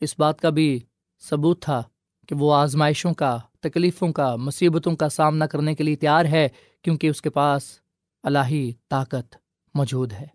اس 0.00 0.18
بات 0.18 0.40
کا 0.40 0.50
بھی 0.50 0.80
ثبوت 1.20 1.62
تھا 1.62 1.82
کہ 2.28 2.34
وہ 2.34 2.54
آزمائشوں 2.54 3.14
کا 3.14 3.38
تکلیفوں 3.62 4.12
کا، 4.12 4.36
مصیبتوں 4.36 4.96
کا 4.96 5.08
سامنا 5.08 5.46
کرنے 5.46 5.74
کے 5.74 5.84
لیے 5.84 5.96
تیار 5.96 6.24
ہے، 6.24 6.48
کیونکہ 6.82 7.06
اس 7.06 7.22
کے 7.22 7.30
پاس 7.30 7.62
الہی 8.22 8.72
طاقت 8.90 9.36
موجود 9.74 10.12
ہے۔ 10.12 10.26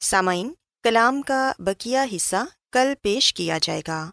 سامعین، 0.00 0.52
کلام 0.82 1.22
کا 1.22 1.52
بکیا 1.58 2.06
حصہ 2.16 2.44
کل 2.72 2.92
پیش 3.02 3.34
کیا 3.34 3.58
جائے 3.62 3.82
گا۔ 3.88 4.10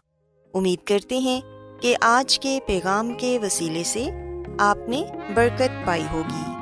امید 0.54 0.86
کرتے 0.86 1.18
ہیں 1.18 1.40
کہ 1.80 1.96
آج 2.00 2.38
کے 2.38 2.58
پیغام 2.66 3.14
کے 3.18 3.38
وسیلے 3.42 3.84
سے 3.84 4.06
آپ 4.58 4.78
نے 4.88 5.04
برکت 5.34 5.86
پائی 5.86 6.06
ہوگی۔ 6.12 6.61